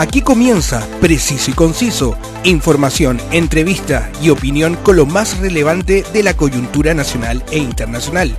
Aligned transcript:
Aquí 0.00 0.22
comienza 0.22 0.88
Preciso 1.02 1.50
y 1.50 1.54
Conciso, 1.54 2.16
información, 2.42 3.20
entrevista 3.32 4.10
y 4.22 4.30
opinión 4.30 4.76
con 4.76 4.96
lo 4.96 5.04
más 5.04 5.38
relevante 5.40 6.04
de 6.10 6.22
la 6.22 6.32
coyuntura 6.32 6.94
nacional 6.94 7.44
e 7.52 7.58
internacional. 7.58 8.34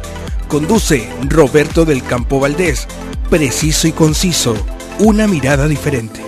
Conduce 0.48 1.08
Roberto 1.30 1.86
del 1.86 2.02
Campo 2.02 2.40
Valdés. 2.40 2.88
Preciso 3.30 3.88
y 3.88 3.92
Conciso, 3.92 4.56
una 4.98 5.28
mirada 5.28 5.68
diferente. 5.68 6.20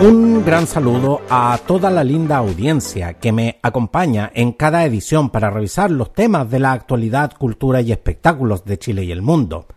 Un 0.00 0.44
gran 0.44 0.66
saludo 0.66 1.20
a 1.30 1.60
toda 1.64 1.92
la 1.92 2.02
linda 2.02 2.38
audiencia 2.38 3.14
que 3.14 3.30
me 3.30 3.60
acompaña 3.62 4.32
en 4.34 4.50
cada 4.50 4.84
edición 4.84 5.30
para 5.30 5.50
revisar 5.50 5.92
los 5.92 6.12
temas 6.12 6.50
de 6.50 6.58
la 6.58 6.72
actualidad, 6.72 7.34
cultura 7.38 7.80
y 7.82 7.92
espectáculos 7.92 8.64
de 8.64 8.80
Chile 8.80 9.04
y 9.04 9.12
el 9.12 9.22
mundo. 9.22 9.68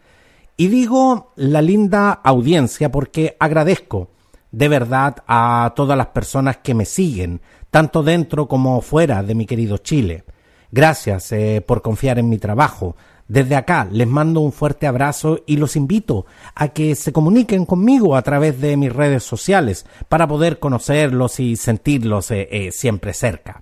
Y 0.57 0.69
digo 0.69 1.33
la 1.35 1.61
linda 1.61 2.11
audiencia 2.11 2.91
porque 2.91 3.35
agradezco 3.39 4.09
de 4.51 4.69
verdad 4.69 5.17
a 5.27 5.73
todas 5.75 5.97
las 5.97 6.07
personas 6.07 6.57
que 6.57 6.73
me 6.73 6.85
siguen, 6.85 7.41
tanto 7.71 8.03
dentro 8.03 8.47
como 8.47 8.79
fuera 8.81 9.21
de 9.21 9.35
mi 9.35 9.45
querido 9.45 9.77
Chile. 9.79 10.23
Gracias 10.71 11.31
eh, 11.33 11.61
por 11.65 11.81
confiar 11.81 12.19
en 12.19 12.29
mi 12.29 12.37
trabajo, 12.37 12.95
desde 13.27 13.55
acá 13.57 13.85
les 13.91 14.07
mando 14.07 14.39
un 14.39 14.53
fuerte 14.53 14.87
abrazo 14.87 15.41
y 15.45 15.57
los 15.57 15.75
invito 15.75 16.25
a 16.53 16.69
que 16.69 16.95
se 16.95 17.11
comuniquen 17.11 17.65
conmigo 17.65 18.15
a 18.15 18.21
través 18.21 18.61
de 18.61 18.77
mis 18.77 18.93
redes 18.93 19.23
sociales 19.23 19.85
para 20.07 20.25
poder 20.25 20.59
conocerlos 20.59 21.39
y 21.41 21.57
sentirlos 21.57 22.31
eh, 22.31 22.47
eh, 22.49 22.71
siempre 22.71 23.13
cerca. 23.13 23.61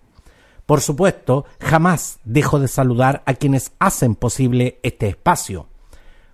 Por 0.67 0.81
supuesto, 0.81 1.45
jamás 1.59 2.19
dejo 2.23 2.59
de 2.59 2.67
saludar 2.67 3.23
a 3.25 3.33
quienes 3.33 3.71
hacen 3.79 4.13
posible 4.13 4.79
este 4.83 5.07
espacio. 5.07 5.67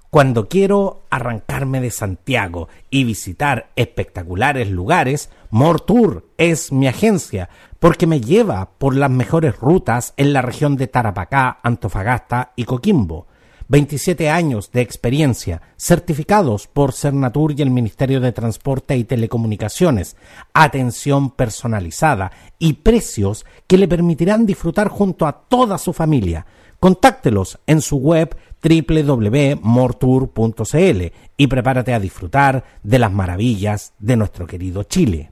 Cuando 0.09 0.47
quiero 0.47 1.03
arrancarme 1.11 1.81
de 1.81 1.91
Santiago 1.91 2.67
y 2.89 3.03
visitar 3.03 3.69
espectaculares 3.75 4.71
lugares, 4.71 5.29
Mortour 5.51 6.25
es 6.37 6.71
mi 6.71 6.87
agencia, 6.87 7.49
porque 7.77 8.07
me 8.07 8.19
lleva 8.19 8.71
por 8.79 8.95
las 8.95 9.11
mejores 9.11 9.55
rutas 9.59 10.15
en 10.17 10.33
la 10.33 10.41
región 10.41 10.77
de 10.77 10.87
Tarapacá, 10.87 11.59
Antofagasta 11.61 12.53
y 12.55 12.63
Coquimbo. 12.63 13.27
27 13.67 14.31
años 14.31 14.71
de 14.71 14.81
experiencia, 14.81 15.61
certificados 15.77 16.65
por 16.65 16.91
Cernatur 16.91 17.53
y 17.55 17.61
el 17.61 17.69
Ministerio 17.69 18.19
de 18.19 18.31
Transporte 18.31 18.97
y 18.97 19.03
Telecomunicaciones, 19.03 20.17
atención 20.55 21.29
personalizada 21.29 22.31
y 22.57 22.73
precios 22.73 23.45
que 23.67 23.77
le 23.77 23.87
permitirán 23.87 24.47
disfrutar 24.47 24.87
junto 24.87 25.27
a 25.27 25.43
toda 25.43 25.77
su 25.77 25.93
familia. 25.93 26.47
Contáctelos 26.79 27.59
en 27.67 27.81
su 27.81 27.97
web 27.97 28.35
www.mortour.cl 28.61 31.01
y 31.37 31.47
prepárate 31.47 31.93
a 31.93 31.99
disfrutar 31.99 32.65
de 32.83 32.99
las 32.99 33.11
maravillas 33.11 33.93
de 33.99 34.17
nuestro 34.17 34.47
querido 34.47 34.83
Chile. 34.83 35.31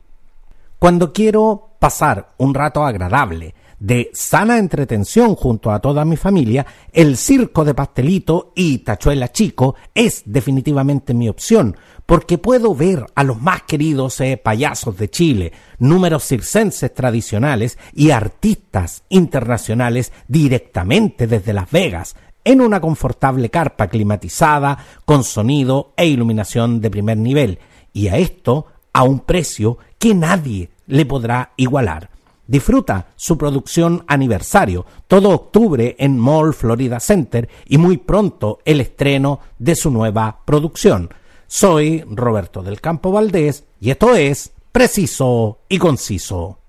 Cuando 0.79 1.11
quiero 1.11 1.71
pasar 1.79 2.33
un 2.37 2.53
rato 2.53 2.85
agradable, 2.85 3.55
de 3.79 4.09
sana 4.13 4.57
entretención 4.57 5.35
junto 5.35 5.71
a 5.71 5.79
toda 5.79 6.03
mi 6.03 6.17
familia, 6.17 6.65
el 6.91 7.17
circo 7.17 7.63
de 7.63 7.75
pastelito 7.75 8.51
y 8.55 8.79
tachuela 8.79 9.31
chico 9.31 9.75
es 9.93 10.23
definitivamente 10.25 11.13
mi 11.13 11.29
opción, 11.29 11.77
porque 12.05 12.37
puedo 12.37 12.73
ver 12.73 13.05
a 13.13 13.23
los 13.23 13.39
más 13.39 13.63
queridos 13.63 14.19
eh, 14.21 14.37
payasos 14.37 14.97
de 14.97 15.09
Chile, 15.09 15.51
números 15.77 16.23
circenses 16.23 16.93
tradicionales 16.93 17.77
y 17.93 18.11
artistas 18.11 19.03
internacionales 19.09 20.11
directamente 20.27 21.27
desde 21.27 21.53
Las 21.53 21.69
Vegas, 21.69 22.15
en 22.47 22.61
una 22.61 22.79
confortable 22.79 23.49
carpa 23.49 23.87
climatizada, 23.87 24.77
con 25.03 25.25
sonido 25.25 25.91
e 25.97 26.07
iluminación 26.07 26.79
de 26.79 26.89
primer 26.89 27.17
nivel, 27.17 27.59
y 27.91 28.07
a 28.07 28.17
esto 28.17 28.67
a 28.93 29.03
un 29.03 29.19
precio 29.19 29.77
que 29.99 30.15
nadie 30.15 30.69
le 30.87 31.05
podrá 31.05 31.51
igualar. 31.57 32.09
Disfruta 32.47 33.07
su 33.17 33.37
producción 33.37 34.05
aniversario 34.07 34.85
todo 35.09 35.31
octubre 35.31 35.97
en 35.99 36.17
Mall 36.17 36.53
Florida 36.53 37.01
Center 37.01 37.49
y 37.65 37.77
muy 37.77 37.97
pronto 37.97 38.59
el 38.63 38.79
estreno 38.79 39.41
de 39.59 39.75
su 39.75 39.91
nueva 39.91 40.39
producción. 40.45 41.09
Soy 41.47 42.05
Roberto 42.09 42.63
del 42.63 42.79
Campo 42.79 43.11
Valdés 43.11 43.65
y 43.81 43.89
esto 43.91 44.15
es 44.15 44.53
Preciso 44.71 45.59
y 45.67 45.77
Conciso. 45.77 46.59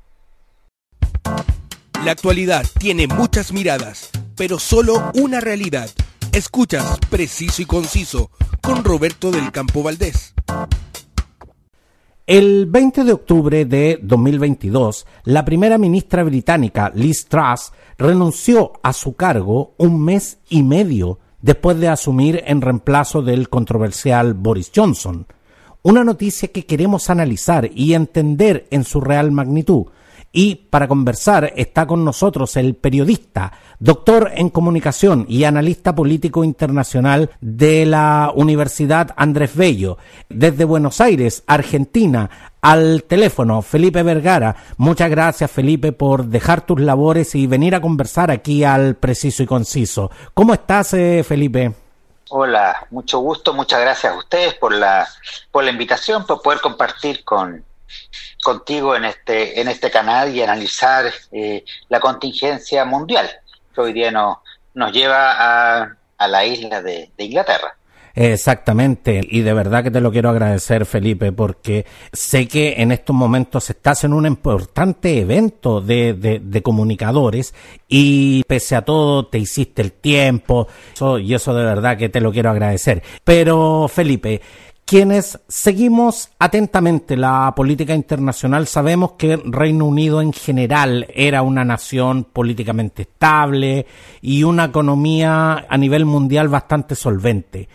La 2.04 2.12
actualidad 2.12 2.66
tiene 2.78 3.06
muchas 3.06 3.52
miradas, 3.52 4.10
pero 4.38 4.60
solo 4.60 5.10
una 5.14 5.40
realidad. 5.40 5.90
Escuchas 6.32 6.98
Preciso 7.10 7.60
y 7.60 7.64
Conciso 7.64 8.30
con 8.62 8.84
Roberto 8.84 9.32
del 9.32 9.50
Campo 9.50 9.82
Valdés. 9.82 10.32
El 12.26 12.66
20 12.66 13.04
de 13.04 13.12
octubre 13.12 13.64
de 13.64 13.98
2022, 14.00 15.06
la 15.24 15.44
primera 15.44 15.76
ministra 15.76 16.22
británica 16.22 16.92
Liz 16.94 17.26
Truss 17.26 17.72
renunció 17.96 18.74
a 18.82 18.92
su 18.92 19.16
cargo 19.16 19.74
un 19.78 20.04
mes 20.04 20.38
y 20.48 20.62
medio 20.62 21.18
después 21.42 21.80
de 21.80 21.88
asumir 21.88 22.42
en 22.46 22.60
reemplazo 22.60 23.22
del 23.22 23.48
controversial 23.48 24.34
Boris 24.34 24.70
Johnson. 24.74 25.26
Una 25.82 26.04
noticia 26.04 26.48
que 26.48 26.66
queremos 26.66 27.10
analizar 27.10 27.70
y 27.74 27.94
entender 27.94 28.66
en 28.70 28.84
su 28.84 29.00
real 29.00 29.32
magnitud, 29.32 29.86
y 30.32 30.56
para 30.56 30.88
conversar 30.88 31.52
está 31.56 31.86
con 31.86 32.04
nosotros 32.04 32.56
el 32.56 32.74
periodista, 32.74 33.52
doctor 33.78 34.30
en 34.34 34.50
comunicación 34.50 35.24
y 35.28 35.44
analista 35.44 35.94
político 35.94 36.44
internacional 36.44 37.30
de 37.40 37.86
la 37.86 38.32
Universidad 38.34 39.14
Andrés 39.16 39.56
Bello. 39.56 39.98
Desde 40.28 40.64
Buenos 40.64 41.00
Aires, 41.00 41.44
Argentina, 41.46 42.30
al 42.60 43.04
teléfono, 43.04 43.62
Felipe 43.62 44.02
Vergara. 44.02 44.56
Muchas 44.76 45.10
gracias, 45.10 45.50
Felipe, 45.50 45.92
por 45.92 46.26
dejar 46.26 46.66
tus 46.66 46.80
labores 46.80 47.34
y 47.34 47.46
venir 47.46 47.74
a 47.74 47.80
conversar 47.80 48.30
aquí 48.30 48.64
al 48.64 48.96
Preciso 48.96 49.42
y 49.42 49.46
Conciso. 49.46 50.10
¿Cómo 50.34 50.52
estás, 50.54 50.94
eh, 50.94 51.24
Felipe? 51.26 51.72
Hola, 52.30 52.86
mucho 52.90 53.20
gusto, 53.20 53.54
muchas 53.54 53.80
gracias 53.80 54.12
a 54.12 54.18
ustedes 54.18 54.54
por 54.54 54.74
la, 54.74 55.08
por 55.50 55.64
la 55.64 55.70
invitación, 55.70 56.26
por 56.26 56.42
poder 56.42 56.60
compartir 56.60 57.24
con, 57.24 57.64
contigo 58.48 58.96
en 58.96 59.04
este, 59.04 59.60
en 59.60 59.68
este 59.68 59.90
canal 59.90 60.34
y 60.34 60.42
analizar 60.42 61.04
eh, 61.32 61.62
la 61.90 62.00
contingencia 62.00 62.86
mundial 62.86 63.28
que 63.74 63.80
hoy 63.82 63.92
día 63.92 64.10
nos, 64.10 64.38
nos 64.72 64.90
lleva 64.90 65.32
a, 65.82 65.96
a 66.16 66.28
la 66.28 66.46
isla 66.46 66.80
de, 66.80 67.10
Inglaterra. 67.18 67.76
Exactamente, 68.14 69.20
y 69.22 69.42
de 69.42 69.52
verdad 69.52 69.84
que 69.84 69.90
te 69.90 70.00
lo 70.00 70.10
quiero 70.10 70.30
agradecer, 70.30 70.86
Felipe, 70.86 71.30
porque 71.30 71.84
sé 72.10 72.48
que 72.48 72.76
en 72.78 72.90
estos 72.90 73.14
momentos 73.14 73.68
estás 73.68 74.02
en 74.02 74.14
un 74.14 74.24
importante 74.24 75.20
evento 75.20 75.82
de, 75.82 76.14
de, 76.14 76.40
de 76.42 76.62
comunicadores 76.62 77.54
y 77.86 78.42
pese 78.44 78.76
a 78.76 78.82
todo 78.82 79.26
te 79.26 79.38
hiciste 79.38 79.82
el 79.82 79.92
tiempo, 79.92 80.68
y 81.20 81.34
eso 81.34 81.54
de 81.54 81.64
verdad 81.64 81.98
que 81.98 82.08
te 82.08 82.22
lo 82.22 82.32
quiero 82.32 82.50
agradecer. 82.50 83.02
Pero, 83.22 83.88
Felipe, 83.88 84.40
quienes 84.88 85.38
seguimos 85.48 86.30
atentamente 86.38 87.14
la 87.14 87.52
política 87.54 87.94
internacional 87.94 88.66
sabemos 88.66 89.12
que 89.18 89.36
Reino 89.36 89.84
Unido 89.84 90.22
en 90.22 90.32
general 90.32 91.06
era 91.14 91.42
una 91.42 91.62
nación 91.62 92.24
políticamente 92.24 93.02
estable 93.02 93.84
y 94.22 94.44
una 94.44 94.64
economía 94.64 95.66
a 95.68 95.76
nivel 95.76 96.06
mundial 96.06 96.48
bastante 96.48 96.94
solvente. 96.94 97.68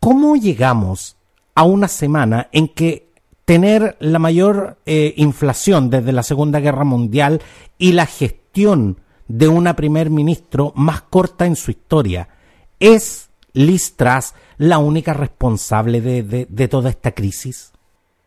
¿Cómo 0.00 0.34
llegamos 0.34 1.16
a 1.54 1.62
una 1.62 1.86
semana 1.86 2.48
en 2.50 2.66
que 2.66 3.12
tener 3.44 3.96
la 4.00 4.18
mayor 4.18 4.78
eh, 4.86 5.14
inflación 5.18 5.88
desde 5.88 6.10
la 6.10 6.24
Segunda 6.24 6.58
Guerra 6.58 6.82
Mundial 6.82 7.42
y 7.78 7.92
la 7.92 8.06
gestión 8.06 9.00
de 9.28 9.46
una 9.46 9.76
primer 9.76 10.10
ministro 10.10 10.72
más 10.74 11.02
corta 11.02 11.46
en 11.46 11.54
su 11.54 11.70
historia 11.70 12.28
es 12.80 13.25
Liz 13.56 13.96
Truss 13.96 14.34
la 14.58 14.76
única 14.76 15.14
responsable 15.14 16.02
de, 16.02 16.68
toda 16.68 16.90
esta 16.90 17.12
crisis? 17.12 17.72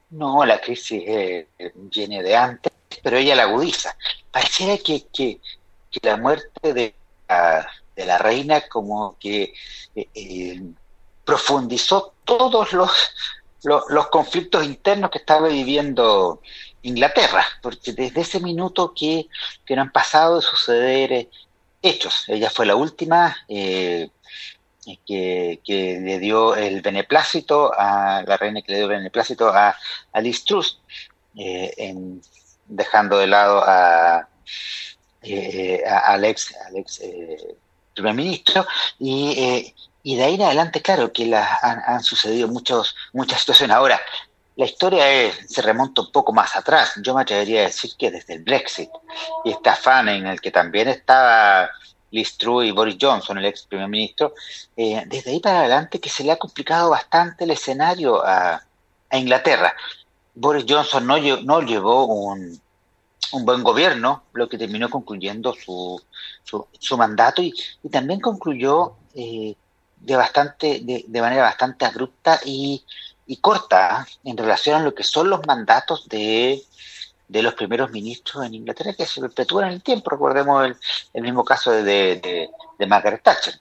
No, 0.09 0.43
la 0.43 0.59
crisis 0.59 1.03
eh, 1.05 1.47
viene 1.75 2.23
de 2.23 2.35
antes, 2.35 2.73
pero 3.03 3.17
ella 3.17 3.35
la 3.35 3.43
agudiza. 3.43 3.95
Pareciera 4.31 4.75
que, 4.79 5.05
que, 5.13 5.39
la 6.01 6.17
muerte 6.17 6.73
de 6.73 6.95
la, 7.27 7.67
de 7.95 8.05
la, 8.07 8.17
reina 8.17 8.61
como 8.61 9.17
que 9.19 9.53
eh, 9.95 10.09
eh, 10.15 10.61
profundizó 11.23 12.15
todos 12.25 12.73
los, 12.73 12.91
los, 13.63 14.07
conflictos 14.07 14.65
internos 14.65 15.11
que 15.11 15.19
estaba 15.19 15.47
viviendo 15.47 16.41
Inglaterra, 16.81 17.45
porque 17.61 17.93
desde 17.93 18.21
ese 18.21 18.39
minuto 18.39 18.95
que, 18.95 19.27
que 19.63 19.75
no 19.75 19.83
han 19.83 19.91
pasado 19.91 20.37
de 20.37 20.41
suceder 20.41 21.29
hechos, 21.83 22.23
ella 22.27 22.49
fue 22.49 22.65
la 22.65 22.75
última 22.75 23.37
que, 25.05 25.59
le 26.01 26.19
dio 26.19 26.55
el 26.55 26.81
beneplácito 26.81 27.71
a 27.75 28.23
la 28.25 28.37
reina 28.37 28.61
que 28.61 28.71
le 28.71 28.77
dio 28.79 28.87
el 28.87 28.97
beneplácito 28.97 29.49
a, 29.49 29.75
a 30.11 30.21
Liz 30.21 30.43
Truss, 30.45 30.79
eh, 31.35 31.93
dejando 32.67 33.17
de 33.17 33.27
lado 33.27 33.63
a, 33.65 34.27
eh, 35.21 35.83
Alex, 35.85 36.55
Alex 36.67 36.99
eh, 37.01 37.55
primer 37.93 38.13
ministro, 38.13 38.65
y, 38.99 39.73
y 40.03 40.15
de 40.15 40.23
ahí 40.23 40.35
en 40.35 40.43
adelante, 40.43 40.81
claro, 40.81 41.11
que 41.11 41.25
las, 41.25 41.63
han, 41.63 42.01
sucedido 42.03 42.47
muchos, 42.47 42.95
muchas 43.13 43.41
situaciones. 43.41 43.75
Ahora, 43.75 43.99
la 44.55 44.65
historia 44.65 45.05
se 45.47 45.61
remonta 45.61 46.01
un 46.01 46.11
poco 46.11 46.33
más 46.33 46.55
atrás. 46.55 46.93
Yo 47.03 47.13
me 47.13 47.21
atrevería 47.21 47.61
a 47.61 47.65
decir 47.65 47.91
que 47.97 48.11
desde 48.11 48.35
el 48.35 48.43
Brexit 48.43 48.89
y 49.43 49.51
este 49.51 49.69
afán 49.69 50.09
en 50.09 50.27
el 50.27 50.39
que 50.41 50.51
también 50.51 50.87
estaba 50.87 51.69
Liz 52.11 52.37
Truss 52.37 52.65
y 52.65 52.71
Boris 52.71 52.97
Johnson, 52.99 53.37
el 53.37 53.45
ex 53.45 53.63
primer 53.63 53.87
ministro, 53.87 54.33
eh, 54.75 55.03
desde 55.07 55.31
ahí 55.31 55.39
para 55.39 55.59
adelante 55.59 55.99
que 55.99 56.09
se 56.09 56.23
le 56.23 56.31
ha 56.31 56.37
complicado 56.37 56.89
bastante 56.89 57.43
el 57.43 57.51
escenario 57.51 58.25
a, 58.25 58.63
Inglaterra. 59.11 59.73
Boris 60.35 60.65
Johnson 60.69 61.07
no, 61.07 61.17
no 61.17 61.61
llevó 61.61 62.05
un, 62.05 62.61
un, 63.31 63.45
buen 63.45 63.63
gobierno, 63.63 64.21
lo 64.33 64.47
que 64.47 64.57
terminó 64.59 64.87
concluyendo 64.87 65.55
su, 65.55 65.99
su, 66.43 66.97
mandato 66.97 67.41
y, 67.41 67.51
también 67.91 68.19
concluyó 68.19 68.93
eh, 69.15 69.55
de 69.97 70.15
bastante 70.15 70.81
de, 70.83 71.05
de, 71.07 71.21
manera 71.21 71.41
bastante 71.41 71.85
abrupta 71.85 72.39
y, 72.45 72.83
y 73.25 73.37
corta 73.37 74.07
en 74.23 74.37
relación 74.37 74.79
a 74.79 74.83
lo 74.83 74.93
que 74.93 75.03
son 75.03 75.27
los 75.27 75.45
mandatos 75.47 76.07
de, 76.07 76.63
de 77.29 77.43
los 77.43 77.53
primeros 77.53 77.91
ministros 77.91 78.43
en 78.43 78.55
Inglaterra 78.55 78.93
que 78.93 79.05
se 79.05 79.21
perpetúan 79.21 79.67
en 79.67 79.73
el 79.75 79.83
tiempo. 79.83 80.09
Recordemos 80.09 80.65
el, 80.65 80.75
el 81.13 81.21
mismo 81.21 81.45
caso 81.45 81.71
de, 81.71 82.49
de, 82.77 82.87
Margaret 82.87 83.21
Thatcher. 83.23 83.53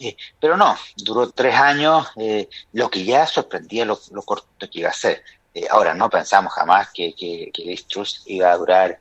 Eh, 0.00 0.16
pero 0.38 0.56
no, 0.56 0.76
duró 0.96 1.30
tres 1.30 1.54
años, 1.54 2.08
eh, 2.16 2.50
lo 2.72 2.90
que 2.90 3.04
ya 3.04 3.26
sorprendía 3.26 3.86
lo, 3.86 3.98
lo, 4.10 4.22
corto 4.22 4.68
que 4.68 4.80
iba 4.80 4.90
a 4.90 4.92
ser. 4.92 5.22
Eh, 5.54 5.66
ahora, 5.70 5.94
no 5.94 6.10
pensamos 6.10 6.52
jamás 6.52 6.90
que, 6.92 7.14
que, 7.14 7.50
que 7.54 7.84
Truss 7.88 8.24
iba 8.26 8.50
a 8.50 8.56
durar 8.56 8.98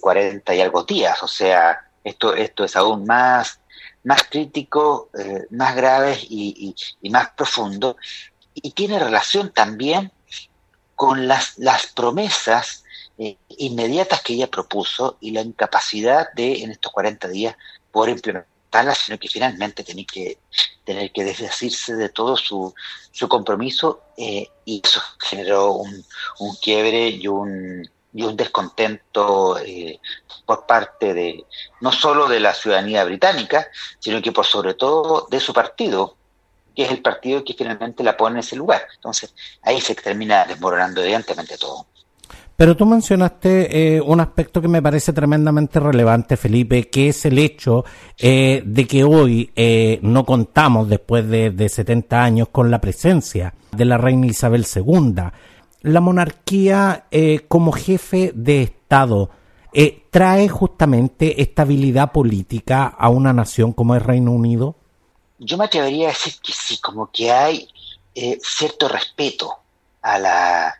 40 0.00 0.54
y 0.54 0.60
algo 0.60 0.82
días, 0.82 1.22
o 1.22 1.28
sea, 1.28 1.88
esto, 2.02 2.34
esto 2.34 2.64
es 2.64 2.76
aún 2.76 3.06
más, 3.06 3.60
más 4.02 4.24
crítico, 4.24 5.10
más 5.50 5.74
grave 5.76 6.18
y, 6.28 6.74
y, 7.00 7.06
y, 7.06 7.10
más 7.10 7.30
profundo, 7.30 7.96
y 8.52 8.72
tiene 8.72 8.98
relación 8.98 9.50
también 9.50 10.12
con 10.94 11.26
las, 11.26 11.56
las 11.58 11.86
promesas 11.86 12.83
eh, 13.18 13.36
inmediatas 13.58 14.22
que 14.22 14.34
ella 14.34 14.50
propuso 14.50 15.18
y 15.20 15.30
la 15.30 15.40
incapacidad 15.40 16.32
de 16.34 16.62
en 16.62 16.72
estos 16.72 16.92
40 16.92 17.28
días 17.28 17.56
poder 17.92 18.16
implementarlas, 18.16 18.98
sino 18.98 19.18
que 19.18 19.28
finalmente 19.28 19.84
tenía 19.84 20.04
que 20.04 20.38
tener 20.84 21.12
que 21.12 21.24
desdecirse 21.24 21.94
de 21.94 22.08
todo 22.08 22.36
su, 22.36 22.74
su 23.12 23.28
compromiso 23.28 24.02
eh, 24.16 24.48
y 24.64 24.82
eso 24.84 25.00
generó 25.20 25.72
un, 25.72 26.04
un 26.40 26.56
quiebre 26.56 27.08
y 27.08 27.28
un, 27.28 27.88
y 28.12 28.22
un 28.22 28.36
descontento 28.36 29.58
eh, 29.58 30.00
por 30.46 30.66
parte 30.66 31.14
de 31.14 31.44
no 31.80 31.92
solo 31.92 32.28
de 32.28 32.40
la 32.40 32.54
ciudadanía 32.54 33.04
británica, 33.04 33.68
sino 33.98 34.22
que 34.22 34.32
por 34.32 34.46
sobre 34.46 34.74
todo 34.74 35.26
de 35.30 35.40
su 35.40 35.52
partido, 35.52 36.16
que 36.74 36.84
es 36.84 36.90
el 36.90 37.02
partido 37.02 37.44
que 37.44 37.54
finalmente 37.54 38.02
la 38.04 38.16
pone 38.16 38.34
en 38.34 38.40
ese 38.40 38.56
lugar. 38.56 38.86
Entonces 38.94 39.34
ahí 39.62 39.80
se 39.80 39.94
termina 39.94 40.44
desmoronando 40.44 41.02
evidentemente 41.02 41.58
todo. 41.58 41.86
Pero 42.56 42.76
tú 42.76 42.86
mencionaste 42.86 43.96
eh, 43.96 44.00
un 44.00 44.20
aspecto 44.20 44.62
que 44.62 44.68
me 44.68 44.80
parece 44.80 45.12
tremendamente 45.12 45.80
relevante, 45.80 46.36
Felipe, 46.36 46.88
que 46.88 47.08
es 47.08 47.24
el 47.24 47.38
hecho 47.38 47.84
eh, 48.16 48.62
de 48.64 48.86
que 48.86 49.02
hoy 49.02 49.50
eh, 49.56 49.98
no 50.02 50.24
contamos, 50.24 50.88
después 50.88 51.28
de, 51.28 51.50
de 51.50 51.68
70 51.68 52.22
años, 52.22 52.48
con 52.50 52.70
la 52.70 52.80
presencia 52.80 53.54
de 53.72 53.84
la 53.84 53.98
reina 53.98 54.26
Isabel 54.26 54.64
II. 54.72 55.14
La 55.82 56.00
monarquía 56.00 57.06
como 57.46 57.72
jefe 57.72 58.32
de 58.34 58.62
Estado 58.62 59.30
trae 60.10 60.48
justamente 60.48 61.42
estabilidad 61.42 62.10
política 62.10 62.86
a 62.86 63.10
una 63.10 63.34
nación 63.34 63.74
como 63.74 63.94
el 63.94 64.00
Reino 64.00 64.30
Unido. 64.30 64.76
Yo 65.38 65.58
me 65.58 65.66
atrevería 65.66 66.06
a 66.06 66.12
decir 66.12 66.34
que 66.42 66.52
sí, 66.52 66.78
como 66.80 67.10
que 67.10 67.30
hay 67.30 67.68
cierto 68.40 68.88
respeto 68.88 69.52
a 70.00 70.18
la, 70.18 70.74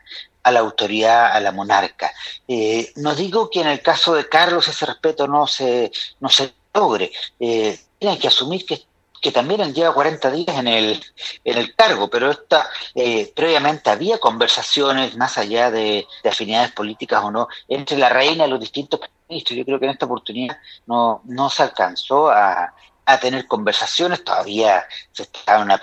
a 0.45 0.53
la 0.53 0.61
autoridad, 0.61 1.33
a 1.33 1.41
la 1.41 1.51
monarca. 1.51 2.13
Eh, 2.47 2.93
no 2.97 3.15
digo 3.15 3.51
que 3.51 3.63
en 3.63 3.69
el 3.69 3.83
caso 3.83 4.15
de 4.15 4.29
Carlos 4.29 4.69
ese 4.69 4.87
respeto 4.87 5.27
no 5.27 5.47
se, 5.47 5.91
no 6.21 6.29
se 6.29 6.55
logre. 6.73 7.11
Eh, 7.41 7.79
tienen 7.99 8.19
que 8.19 8.29
asumir 8.29 8.65
que, 8.67 8.83
que 9.21 9.33
también 9.33 9.63
él 9.63 9.73
lleva 9.73 9.95
40 9.95 10.31
días 10.31 10.57
en 10.59 10.69
el, 10.69 11.03
en 11.45 11.59
el 11.59 11.75
cargo, 11.75 12.11
pero 12.11 12.31
esta, 12.31 12.69
eh, 12.95 13.33
previamente 13.35 13.89
había 13.89 14.19
conversaciones 14.19 15.17
más 15.17 15.39
allá 15.39 15.71
de, 15.71 16.07
de, 16.23 16.29
afinidades 16.29 16.73
políticas 16.73 17.25
o 17.25 17.31
no 17.31 17.49
entre 17.67 17.97
la 17.97 18.11
reina 18.11 18.47
y 18.47 18.51
los 18.51 18.61
distintos 18.61 19.01
ministros. 19.29 19.57
Yo 19.57 19.65
creo 19.65 19.79
que 19.81 19.87
en 19.87 19.93
esta 19.93 20.07
oportunidad 20.07 20.59
no, 20.87 21.23
no 21.25 21.49
se 21.49 21.63
alcanzó 21.63 22.29
a, 22.29 22.75
a 23.07 23.19
tener 23.19 23.47
conversaciones, 23.47 24.25
todavía 24.25 24.87
se 25.13 25.25
está 25.25 25.57
en 25.57 25.63
una, 25.63 25.81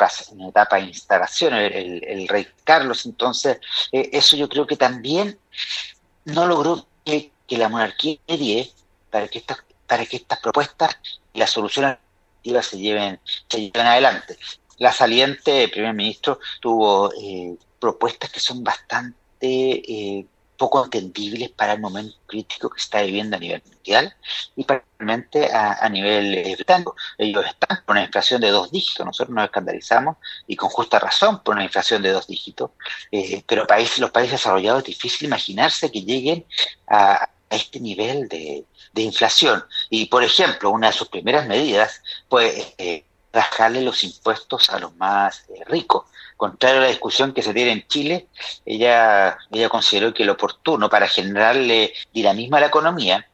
etapa 0.49 0.77
de 0.77 0.83
instalación 0.83 1.53
el, 1.53 2.27
rey 2.27 2.47
Carlos, 2.63 3.05
entonces 3.05 3.59
eh, 3.91 4.09
eso 4.13 4.35
yo 4.35 4.49
creo 4.49 4.65
que 4.65 4.77
también 4.77 5.37
no 6.25 6.47
logró 6.47 6.87
que, 7.05 7.31
la 7.49 7.67
monarquía 7.67 8.17
medie 8.29 8.71
para 9.09 9.27
que 9.27 9.39
estas 9.39 9.57
para 9.85 10.05
que 10.05 10.15
estas 10.15 10.39
propuestas 10.39 10.97
y 11.33 11.39
las 11.39 11.49
soluciones 11.49 11.97
se 12.61 12.77
lleven 12.77 13.19
se 13.49 13.59
lleven 13.59 13.87
adelante. 13.87 14.37
La 14.77 14.93
saliente 14.93 15.67
primer 15.67 15.93
ministro 15.93 16.39
tuvo 16.61 17.11
eh, 17.13 17.57
propuestas 17.77 18.29
que 18.29 18.39
son 18.39 18.63
bastante 18.63 19.17
eh, 19.41 20.25
poco 20.61 20.85
entendibles 20.85 21.49
para 21.49 21.73
el 21.73 21.79
momento 21.79 22.15
crítico 22.27 22.69
que 22.69 22.79
está 22.79 23.01
viviendo 23.01 23.35
a 23.35 23.39
nivel 23.39 23.63
mundial 23.65 24.15
y 24.55 24.63
particularmente 24.63 25.51
a, 25.51 25.89
nivel 25.89 26.35
eh, 26.35 26.53
británico. 26.55 26.95
Ellos 27.17 27.43
están 27.47 27.79
con 27.83 27.97
una 27.97 28.03
inflación 28.03 28.39
de 28.41 28.51
dos 28.51 28.71
dígitos, 28.71 29.03
nosotros 29.03 29.33
nos 29.33 29.45
escandalizamos 29.45 30.17
y 30.45 30.55
con 30.55 30.69
justa 30.69 30.99
razón 30.99 31.41
por 31.43 31.55
una 31.55 31.63
inflación 31.63 32.03
de 32.03 32.11
dos 32.11 32.27
dígitos, 32.27 32.69
eh, 33.11 33.43
pero 33.47 33.65
países, 33.65 33.97
los 33.97 34.11
países 34.11 34.33
desarrollados 34.33 34.81
es 34.81 34.85
difícil 34.85 35.27
imaginarse 35.29 35.91
que 35.91 36.03
lleguen 36.03 36.45
a, 36.87 37.27
este 37.49 37.79
nivel 37.79 38.29
de, 38.29 38.63
inflación. 38.93 39.65
Y, 39.89 40.05
por 40.05 40.23
ejemplo, 40.23 40.69
una 40.69 40.87
de 40.87 40.93
sus 40.93 41.09
primeras 41.09 41.47
medidas 41.47 42.01
fue 42.29 42.75
eh, 42.77 43.03
bajarle 43.33 43.81
los 43.81 44.03
impuestos 44.03 44.69
a 44.69 44.77
los 44.79 44.95
más 44.95 45.43
eh, 45.49 45.63
ricos 45.65 46.05
contrario 46.41 46.79
a 46.79 46.85
la 46.85 46.89
discusión 46.89 47.35
que 47.35 47.43
se 47.43 47.53
tiene 47.53 47.71
en 47.71 47.87
Chile, 47.87 48.27
ella, 48.65 49.37
ella 49.51 49.69
consideró 49.69 50.11
que 50.11 50.25
lo 50.25 50.33
oportuno 50.33 50.89
para 50.89 51.07
generarle 51.07 51.93
dinamismo 52.11 52.57
a 52.57 52.61
la 52.61 52.65
economía, 52.65 53.27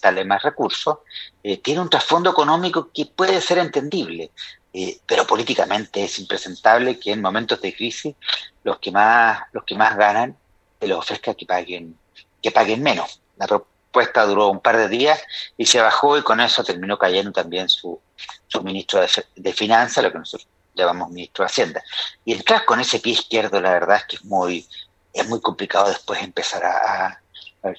darle 0.00 0.24
más 0.24 0.42
recursos, 0.42 1.00
eh, 1.42 1.58
tiene 1.58 1.82
un 1.82 1.90
trasfondo 1.90 2.30
económico 2.30 2.90
que 2.90 3.04
puede 3.04 3.42
ser 3.42 3.58
entendible, 3.58 4.30
eh, 4.72 4.96
pero 5.04 5.26
políticamente 5.26 6.04
es 6.04 6.18
impresentable 6.18 6.98
que 6.98 7.12
en 7.12 7.20
momentos 7.20 7.60
de 7.60 7.74
crisis 7.74 8.14
los 8.62 8.78
que 8.78 8.90
más, 8.90 9.42
los 9.52 9.64
que 9.64 9.74
más 9.74 9.94
ganan 9.98 10.34
se 10.80 10.86
les 10.86 10.96
ofrezca 10.96 11.34
que 11.34 11.44
paguen, 11.44 11.98
que 12.40 12.50
paguen 12.50 12.82
menos. 12.82 13.20
La 13.36 13.46
propuesta 13.46 14.24
duró 14.24 14.48
un 14.48 14.60
par 14.60 14.78
de 14.78 14.88
días 14.88 15.20
y 15.58 15.66
se 15.66 15.82
bajó 15.82 16.16
y 16.16 16.22
con 16.22 16.40
eso 16.40 16.64
terminó 16.64 16.96
cayendo 16.96 17.30
también 17.30 17.68
su, 17.68 18.00
su 18.46 18.62
ministro 18.62 19.04
de 19.36 19.52
Finanzas, 19.52 20.02
lo 20.02 20.10
que 20.10 20.18
nosotros 20.18 20.48
llamamos 20.74 21.10
ministro 21.10 21.44
de 21.44 21.50
Hacienda. 21.50 21.82
Y 22.24 22.32
entrar 22.32 22.64
con 22.64 22.80
ese 22.80 23.00
pie 23.00 23.12
izquierdo, 23.12 23.60
la 23.60 23.72
verdad 23.72 23.98
es 23.98 24.04
que 24.04 24.16
es 24.16 24.24
muy, 24.24 24.66
es 25.12 25.28
muy 25.28 25.40
complicado 25.40 25.88
después 25.88 26.22
empezar 26.22 26.64
a, 26.64 27.20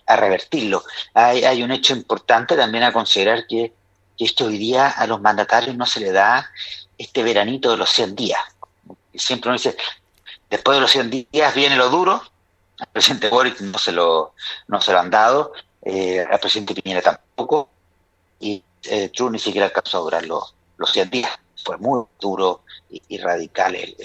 a, 0.06 0.16
revertirlo. 0.16 0.84
Hay, 1.14 1.44
hay, 1.44 1.64
un 1.64 1.72
hecho 1.72 1.94
importante 1.94 2.56
también 2.56 2.84
a 2.84 2.94
considerar 2.94 3.46
que, 3.48 3.74
que 4.18 4.26
esto 4.26 4.46
hoy 4.46 4.58
día 4.58 4.90
a 4.90 5.06
los 5.08 5.22
mandatarios 5.22 5.76
no 5.76 5.86
se 5.86 6.00
le 6.00 6.12
da 6.12 6.50
este 6.98 7.24
veranito 7.24 7.72
de 7.72 7.78
los 7.78 7.90
100 7.90 8.16
días. 8.16 8.42
Siempre 9.14 9.50
uno 9.50 9.58
dice, 9.58 9.76
después 10.50 10.78
de 10.78 10.82
los 10.82 10.92
100 10.92 11.28
días 11.32 11.54
viene 11.54 11.76
lo 11.76 11.90
duro, 11.90 12.22
al 12.80 12.88
presidente 12.88 13.30
Boric 13.30 13.60
no 13.62 13.78
se 13.78 13.92
lo, 13.92 14.34
no 14.68 14.82
se 14.82 14.92
lo 14.92 15.00
han 15.00 15.10
dado, 15.10 15.54
eh, 15.82 16.26
al 16.30 16.40
presidente 16.40 16.74
Piñera 16.74 17.02
tampoco, 17.02 17.70
y 18.40 18.64
eh, 18.84 19.10
Trump 19.10 19.32
ni 19.32 19.40
siquiera 19.40 19.68
alcanzó 19.68 19.98
a 19.98 20.02
durar 20.02 20.26
los, 20.26 20.54
los 20.78 20.92
100 20.92 21.10
días. 21.10 21.32
Fue 21.66 21.78
muy 21.78 22.04
duro 22.20 22.62
y, 22.90 23.18
radical 23.18 23.76
el, 23.76 23.96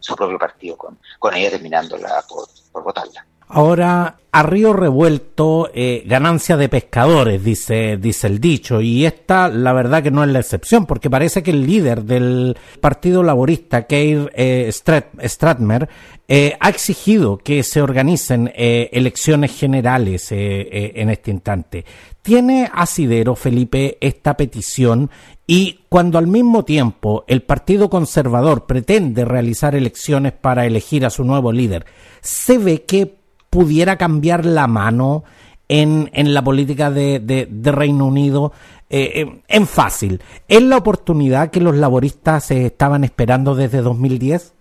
su 0.00 0.14
propio 0.14 0.38
partido, 0.38 0.76
con, 0.76 0.98
con 1.18 1.34
ella 1.34 1.50
terminándola 1.50 2.22
por, 2.28 2.46
por 2.72 2.82
votarla. 2.82 3.24
Ahora, 3.46 4.16
a 4.32 4.42
río 4.42 4.72
revuelto, 4.72 5.70
eh, 5.72 6.02
ganancia 6.06 6.56
de 6.56 6.68
pescadores, 6.68 7.44
dice, 7.44 7.98
dice 7.98 8.26
el 8.26 8.40
dicho, 8.40 8.80
y 8.80 9.06
esta 9.06 9.48
la 9.48 9.72
verdad 9.72 10.02
que 10.02 10.10
no 10.10 10.24
es 10.24 10.30
la 10.30 10.40
excepción, 10.40 10.86
porque 10.86 11.10
parece 11.10 11.42
que 11.42 11.52
el 11.52 11.64
líder 11.64 12.02
del 12.02 12.56
Partido 12.80 13.22
Laborista, 13.22 13.86
Keir 13.86 14.32
eh, 14.34 14.72
Stratmer, 14.72 15.88
eh, 16.26 16.56
ha 16.58 16.70
exigido 16.70 17.36
que 17.36 17.62
se 17.62 17.82
organicen 17.82 18.50
eh, 18.56 18.88
elecciones 18.92 19.56
generales 19.56 20.32
eh, 20.32 20.92
en 20.94 21.10
este 21.10 21.30
instante. 21.30 21.84
¿Tiene 22.22 22.70
asidero, 22.72 23.36
Felipe, 23.36 23.98
esta 24.00 24.34
petición? 24.34 25.10
Y 25.46 25.80
cuando 25.88 26.18
al 26.18 26.26
mismo 26.26 26.64
tiempo 26.64 27.24
el 27.26 27.42
Partido 27.42 27.90
Conservador 27.90 28.66
pretende 28.66 29.24
realizar 29.24 29.74
elecciones 29.74 30.32
para 30.32 30.64
elegir 30.64 31.04
a 31.04 31.10
su 31.10 31.24
nuevo 31.24 31.52
líder, 31.52 31.84
¿se 32.22 32.58
ve 32.58 32.84
que 32.84 33.18
pudiera 33.50 33.98
cambiar 33.98 34.44
la 34.46 34.66
mano 34.66 35.24
en, 35.68 36.10
en 36.12 36.34
la 36.34 36.42
política 36.42 36.90
de, 36.90 37.20
de, 37.20 37.72
Reino 37.72 38.06
Unido 38.06 38.52
eh, 38.90 39.40
en 39.48 39.66
fácil, 39.66 40.22
¿es 40.46 40.62
la 40.62 40.76
oportunidad 40.76 41.50
que 41.50 41.60
los 41.60 41.74
laboristas 41.76 42.50
estaban 42.50 43.02
esperando 43.02 43.54
desde 43.54 43.80
2010? 43.80 44.52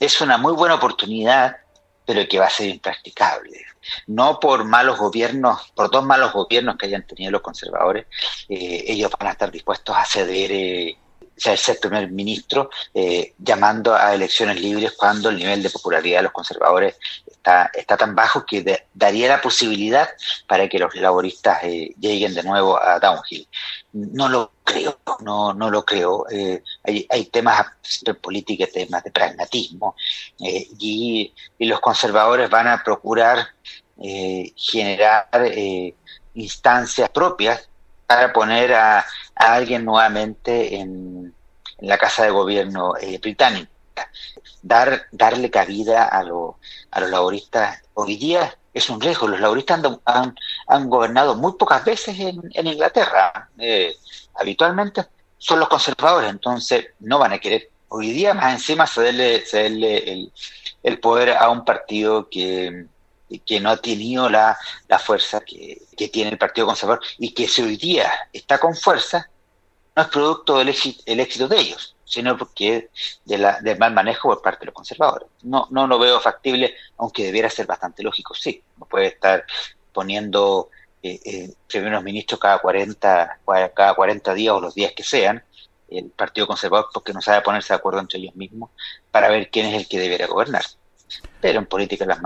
Es 0.00 0.20
una 0.20 0.36
muy 0.36 0.52
buena 0.52 0.74
oportunidad, 0.74 1.56
pero 2.04 2.22
que 2.28 2.38
va 2.38 2.46
a 2.46 2.50
ser 2.50 2.68
impracticable. 2.68 3.67
No 4.06 4.38
por 4.40 4.64
malos 4.64 4.98
gobiernos, 4.98 5.72
por 5.74 5.90
dos 5.90 6.04
malos 6.04 6.32
gobiernos 6.32 6.76
que 6.76 6.86
hayan 6.86 7.06
tenido 7.06 7.32
los 7.32 7.42
conservadores, 7.42 8.06
ellos 8.48 9.10
van 9.18 9.28
a 9.28 9.32
estar 9.32 9.50
dispuestos 9.50 9.96
a 9.96 10.04
ceder 10.04 10.96
ser 11.38 11.78
primer 11.80 12.10
ministro, 12.10 12.70
eh, 12.92 13.34
llamando 13.38 13.94
a 13.94 14.14
elecciones 14.14 14.60
libres 14.60 14.92
cuando 14.92 15.30
el 15.30 15.36
nivel 15.36 15.62
de 15.62 15.70
popularidad 15.70 16.18
de 16.18 16.22
los 16.24 16.32
conservadores 16.32 16.96
está, 17.26 17.70
está 17.72 17.96
tan 17.96 18.14
bajo 18.14 18.44
que 18.44 18.86
daría 18.92 19.28
la 19.28 19.40
posibilidad 19.40 20.08
para 20.46 20.68
que 20.68 20.78
los 20.78 20.94
laboristas 20.94 21.62
eh, 21.64 21.94
lleguen 21.98 22.34
de 22.34 22.42
nuevo 22.42 22.80
a 22.80 22.98
Downhill. 22.98 23.48
No 23.92 24.28
lo 24.28 24.52
creo, 24.64 24.98
no, 25.20 25.54
no 25.54 25.70
lo 25.70 25.84
creo. 25.84 26.26
Eh, 26.30 26.62
hay, 26.84 27.24
temas 27.26 27.66
de 28.02 28.14
política, 28.14 28.66
temas 28.72 29.02
de 29.04 29.10
pragmatismo, 29.10 29.96
y, 30.38 31.32
y, 31.58 31.66
los 31.66 31.80
conservadores 31.80 32.50
van 32.50 32.68
a 32.68 32.82
procurar 32.82 33.48
generar 34.56 35.28
instancias 36.34 37.10
propias 37.10 37.68
para 38.08 38.32
poner 38.32 38.72
a, 38.72 39.04
alguien 39.34 39.84
nuevamente 39.84 40.76
en, 40.76 41.34
la 41.80 41.98
Casa 41.98 42.24
de 42.24 42.30
Gobierno 42.30 42.94
eh, 43.00 43.18
británica. 43.18 43.70
Dar, 44.62 45.06
darle 45.12 45.50
cabida 45.50 46.04
a, 46.04 46.20
a 46.20 47.00
los 47.00 47.10
laboristas 47.10 47.82
hoy 47.94 48.16
día 48.16 48.56
es 48.72 48.88
un 48.90 49.00
riesgo. 49.00 49.28
Los 49.28 49.40
laboristas 49.40 49.80
han, 50.06 50.34
han, 50.66 50.88
gobernado 50.88 51.36
muy 51.36 51.52
pocas 51.52 51.84
veces 51.84 52.18
en, 52.18 52.66
Inglaterra. 52.66 53.50
Eh, 53.58 53.94
habitualmente 54.34 55.04
son 55.36 55.60
los 55.60 55.68
conservadores, 55.68 56.30
entonces 56.30 56.86
no 56.98 57.18
van 57.18 57.34
a 57.34 57.38
querer 57.38 57.70
hoy 57.88 58.10
día 58.10 58.34
más 58.34 58.54
encima 58.54 58.86
cederle, 58.86 59.44
cederle 59.46 59.98
el, 60.12 60.32
el 60.82 60.98
poder 60.98 61.30
a 61.30 61.50
un 61.50 61.64
partido 61.64 62.28
que, 62.28 62.86
que 63.44 63.60
no 63.60 63.70
ha 63.70 63.76
tenido 63.76 64.28
la, 64.28 64.58
la 64.88 64.98
fuerza 64.98 65.40
que, 65.40 65.82
tiene 66.10 66.30
el 66.30 66.38
Partido 66.38 66.66
Conservador 66.66 67.04
y 67.18 67.32
que 67.34 67.48
si 67.48 67.62
hoy 67.62 67.76
día 67.76 68.10
está 68.32 68.58
con 68.58 68.74
fuerza, 68.74 69.28
no 69.94 70.02
es 70.02 70.08
producto 70.08 70.58
del 70.58 70.68
éxito, 70.68 71.02
el 71.06 71.20
éxito 71.20 71.48
de 71.48 71.58
ellos, 71.58 71.96
sino 72.04 72.38
porque 72.38 72.88
de 73.24 73.38
la, 73.38 73.60
del 73.60 73.78
mal 73.78 73.92
manejo 73.92 74.28
por 74.28 74.40
parte 74.40 74.60
de 74.60 74.66
los 74.66 74.74
conservadores. 74.74 75.28
No, 75.42 75.66
no 75.70 75.86
lo 75.86 75.98
veo 75.98 76.20
factible, 76.20 76.74
aunque 76.96 77.24
debiera 77.24 77.50
ser 77.50 77.66
bastante 77.66 78.02
lógico, 78.02 78.34
sí. 78.34 78.62
No 78.76 78.86
puede 78.86 79.08
estar 79.08 79.44
poniendo 79.92 80.70
eh, 81.02 81.20
eh, 81.24 81.52
primeros 81.66 82.02
ministros 82.02 82.40
cada 82.40 82.58
40, 82.60 83.40
cada 83.74 83.94
40 83.94 84.34
días 84.34 84.54
o 84.54 84.60
los 84.60 84.74
días 84.74 84.92
que 84.96 85.02
sean, 85.02 85.42
el 85.88 86.10
Partido 86.10 86.46
Conservador 86.46 86.88
porque 86.92 87.12
no 87.12 87.20
sabe 87.20 87.42
ponerse 87.42 87.72
de 87.72 87.78
acuerdo 87.78 88.00
entre 88.00 88.18
ellos 88.18 88.36
mismos 88.36 88.70
para 89.10 89.28
ver 89.28 89.50
quién 89.50 89.66
es 89.66 89.74
el 89.74 89.88
que 89.88 89.98
debería 89.98 90.26
gobernar 90.26 90.62
pero 91.40 91.58
en 91.58 91.66
política 91.66 92.04
las 92.06 92.18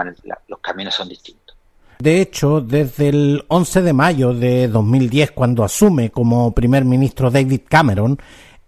los 0.48 0.58
caminos 0.60 0.94
son 0.94 1.08
distintos. 1.08 1.56
De 1.98 2.20
hecho, 2.20 2.60
desde 2.60 3.10
el 3.10 3.44
11 3.46 3.82
de 3.82 3.92
mayo 3.92 4.34
de 4.34 4.66
2010, 4.66 5.30
cuando 5.30 5.62
asume 5.62 6.10
como 6.10 6.52
primer 6.52 6.84
ministro 6.84 7.30
David 7.30 7.60
Cameron, 7.68 8.18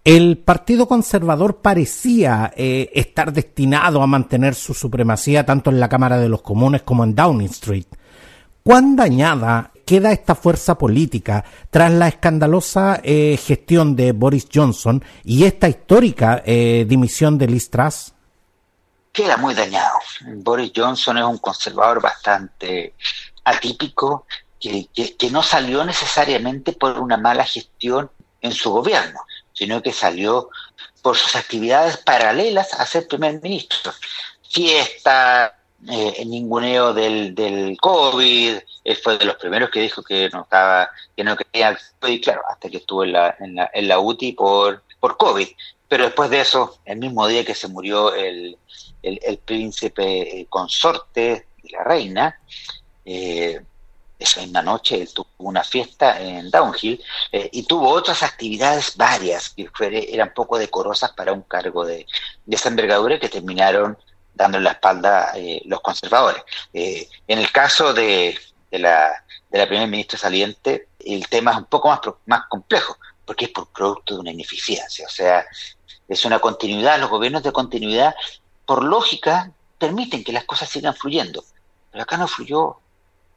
el 0.05 0.37
Partido 0.37 0.87
Conservador 0.87 1.57
parecía 1.57 2.53
eh, 2.55 2.91
estar 2.93 3.33
destinado 3.33 4.01
a 4.01 4.07
mantener 4.07 4.55
su 4.55 4.73
supremacía 4.73 5.45
tanto 5.45 5.69
en 5.69 5.81
la 5.81 5.89
Cámara 5.89 6.17
de 6.17 6.29
los 6.29 6.43
Comunes 6.43 6.83
como 6.83 7.03
en 7.03 7.13
Downing 7.13 7.49
Street. 7.49 7.87
¿Cuán 8.63 8.95
dañada 8.95 9.71
queda 9.85 10.11
esta 10.11 10.33
fuerza 10.33 10.77
política 10.77 11.43
tras 11.69 11.91
la 11.91 12.07
escandalosa 12.07 13.01
eh, 13.03 13.37
gestión 13.37 13.95
de 13.95 14.13
Boris 14.13 14.47
Johnson 14.51 15.03
y 15.23 15.43
esta 15.43 15.67
histórica 15.67 16.41
eh, 16.45 16.85
dimisión 16.87 17.37
de 17.37 17.47
Liz 17.47 17.69
Truss? 17.69 18.14
Queda 19.15 19.37
muy 19.37 19.55
dañado. 19.55 19.97
Boris 20.21 20.73
Johnson 20.75 21.17
es 21.17 21.23
un 21.23 21.37
conservador 21.37 22.01
bastante 22.01 22.93
atípico 23.45 24.27
que, 24.59 24.87
que, 24.93 25.29
no 25.29 25.41
salió 25.41 25.85
necesariamente 25.85 26.73
por 26.73 26.99
una 26.99 27.17
mala 27.17 27.45
gestión 27.45 28.11
en 28.41 28.51
su 28.51 28.71
gobierno, 28.71 29.21
sino 29.53 29.81
que 29.81 29.93
salió 29.93 30.49
por 31.01 31.15
sus 31.15 31.35
actividades 31.35 31.97
paralelas 31.97 32.73
a 32.73 32.85
ser 32.85 33.07
primer 33.07 33.41
ministro. 33.41 33.93
Fiesta, 34.49 35.59
eh, 35.87 36.25
ninguneo 36.25 36.93
del, 36.93 37.33
del 37.33 37.77
COVID, 37.79 38.57
él 38.83 38.97
fue 38.97 39.17
de 39.17 39.25
los 39.25 39.35
primeros 39.35 39.69
que 39.69 39.81
dijo 39.81 40.03
que 40.03 40.29
no 40.29 40.41
estaba, 40.41 40.89
que 41.15 41.23
no 41.23 41.37
quería 41.37 41.77
y 42.07 42.19
claro, 42.19 42.41
hasta 42.49 42.69
que 42.69 42.77
estuvo 42.77 43.03
en 43.03 43.13
la, 43.13 43.35
en 43.39 43.55
la, 43.55 43.69
en 43.73 43.87
la 43.87 43.99
UTI 43.99 44.33
por, 44.33 44.83
por 44.99 45.15
COVID. 45.15 45.47
Pero 45.87 46.05
después 46.05 46.29
de 46.31 46.41
eso, 46.41 46.79
el 46.85 46.97
mismo 46.97 47.27
día 47.27 47.45
que 47.45 47.53
se 47.53 47.67
murió 47.67 48.13
el, 48.13 48.57
el, 49.05 49.37
príncipe 49.37 50.39
eh, 50.41 50.47
consorte 50.49 51.47
de 51.61 51.69
la 51.71 51.83
reina. 51.83 52.39
Eh, 53.03 53.61
esa 54.17 54.41
misma 54.41 54.61
noche 54.61 55.01
él 55.01 55.13
tuvo 55.13 55.27
una 55.39 55.63
fiesta 55.63 56.19
en 56.21 56.49
Downhill 56.49 57.03
eh, 57.33 57.49
y 57.51 57.63
tuvo 57.63 57.89
otras 57.89 58.23
actividades 58.23 58.95
varias 58.95 59.49
que 59.49 59.69
eran 60.09 60.33
poco 60.33 60.57
decorosas 60.57 61.11
para 61.11 61.33
un 61.33 61.41
cargo 61.41 61.85
de, 61.85 62.07
esa 62.49 62.69
envergadura 62.69 63.19
que 63.19 63.27
terminaron 63.27 63.97
dando 64.33 64.59
la 64.59 64.71
espalda 64.71 65.33
los 65.65 65.81
conservadores. 65.81 66.43
en 66.73 67.39
el 67.39 67.51
caso 67.51 67.93
de, 67.93 68.37
la, 68.71 69.23
de 69.49 69.57
la 69.57 69.67
primer 69.67 69.87
ministra 69.87 70.17
saliente, 70.17 70.87
el 70.99 71.27
tema 71.27 71.51
es 71.51 71.57
un 71.57 71.65
poco 71.65 71.89
más, 71.89 71.99
más 72.25 72.41
complejo, 72.49 72.97
porque 73.25 73.45
es 73.45 73.51
por 73.51 73.67
producto 73.67 74.15
de 74.15 74.21
una 74.21 74.31
ineficiencia, 74.31 75.05
o 75.07 75.09
sea, 75.09 75.45
es 76.07 76.25
una 76.25 76.39
continuidad, 76.39 76.99
los 76.99 77.09
gobiernos 77.09 77.43
de 77.43 77.51
continuidad 77.51 78.13
por 78.65 78.83
lógica, 78.83 79.51
permiten 79.77 80.23
que 80.23 80.33
las 80.33 80.45
cosas 80.45 80.69
sigan 80.69 80.95
fluyendo. 80.95 81.43
Pero 81.91 82.03
acá 82.03 82.17
no 82.17 82.27
fluyó 82.27 82.77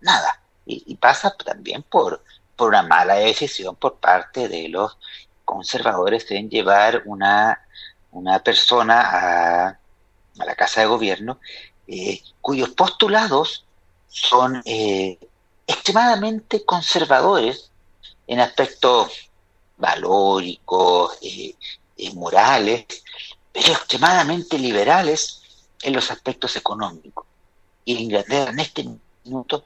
nada. 0.00 0.40
Y, 0.66 0.94
pasa 0.96 1.34
también 1.34 1.82
por, 1.82 2.22
por 2.54 2.68
una 2.68 2.82
mala 2.82 3.14
decisión 3.14 3.74
por 3.76 3.96
parte 3.96 4.48
de 4.48 4.68
los 4.68 4.98
conservadores 5.46 6.30
en 6.30 6.50
llevar 6.50 7.02
una, 7.06 7.66
una 8.10 8.38
persona 8.40 9.00
a, 9.00 9.68
a 9.68 10.44
la 10.44 10.54
Casa 10.54 10.82
de 10.82 10.88
Gobierno 10.88 11.38
eh, 11.90 12.22
cuyos 12.42 12.68
postulados 12.70 13.64
son 14.08 14.60
eh, 14.66 15.18
extremadamente 15.66 16.62
conservadores 16.66 17.70
en 18.26 18.40
aspectos 18.40 19.30
valóricos, 19.78 21.16
eh, 21.22 21.54
morales, 22.12 22.84
pero 23.52 23.72
extremadamente 23.72 24.58
liberales 24.58 25.42
en 25.82 25.94
los 25.94 26.10
aspectos 26.10 26.56
económicos. 26.56 27.26
Y 27.84 27.96
Inglaterra 27.96 28.50
en 28.50 28.60
este 28.60 28.86
minuto 29.24 29.64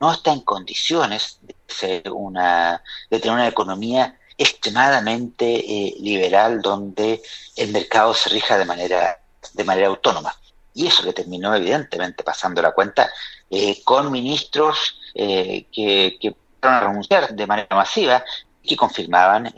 no 0.00 0.12
está 0.12 0.32
en 0.32 0.40
condiciones 0.40 1.38
de, 1.42 1.54
ser 1.66 2.10
una, 2.10 2.82
de 3.10 3.20
tener 3.20 3.34
una 3.34 3.48
economía 3.48 4.18
extremadamente 4.36 5.46
eh, 5.46 5.94
liberal 6.00 6.60
donde 6.60 7.22
el 7.56 7.72
mercado 7.72 8.14
se 8.14 8.30
rija 8.30 8.58
de 8.58 8.64
manera, 8.64 9.20
de 9.52 9.64
manera 9.64 9.88
autónoma. 9.88 10.34
Y 10.74 10.88
eso 10.88 11.04
le 11.04 11.12
terminó 11.12 11.54
evidentemente 11.54 12.24
pasando 12.24 12.60
la 12.60 12.72
cuenta 12.72 13.10
eh, 13.48 13.82
con 13.84 14.10
ministros 14.10 14.98
eh, 15.14 15.66
que, 15.72 16.16
que 16.20 16.34
a 16.62 16.80
renunciar 16.80 17.34
de 17.34 17.46
manera 17.46 17.76
masiva 17.76 18.24
y 18.62 18.70
que 18.70 18.76
confirmaban 18.76 19.52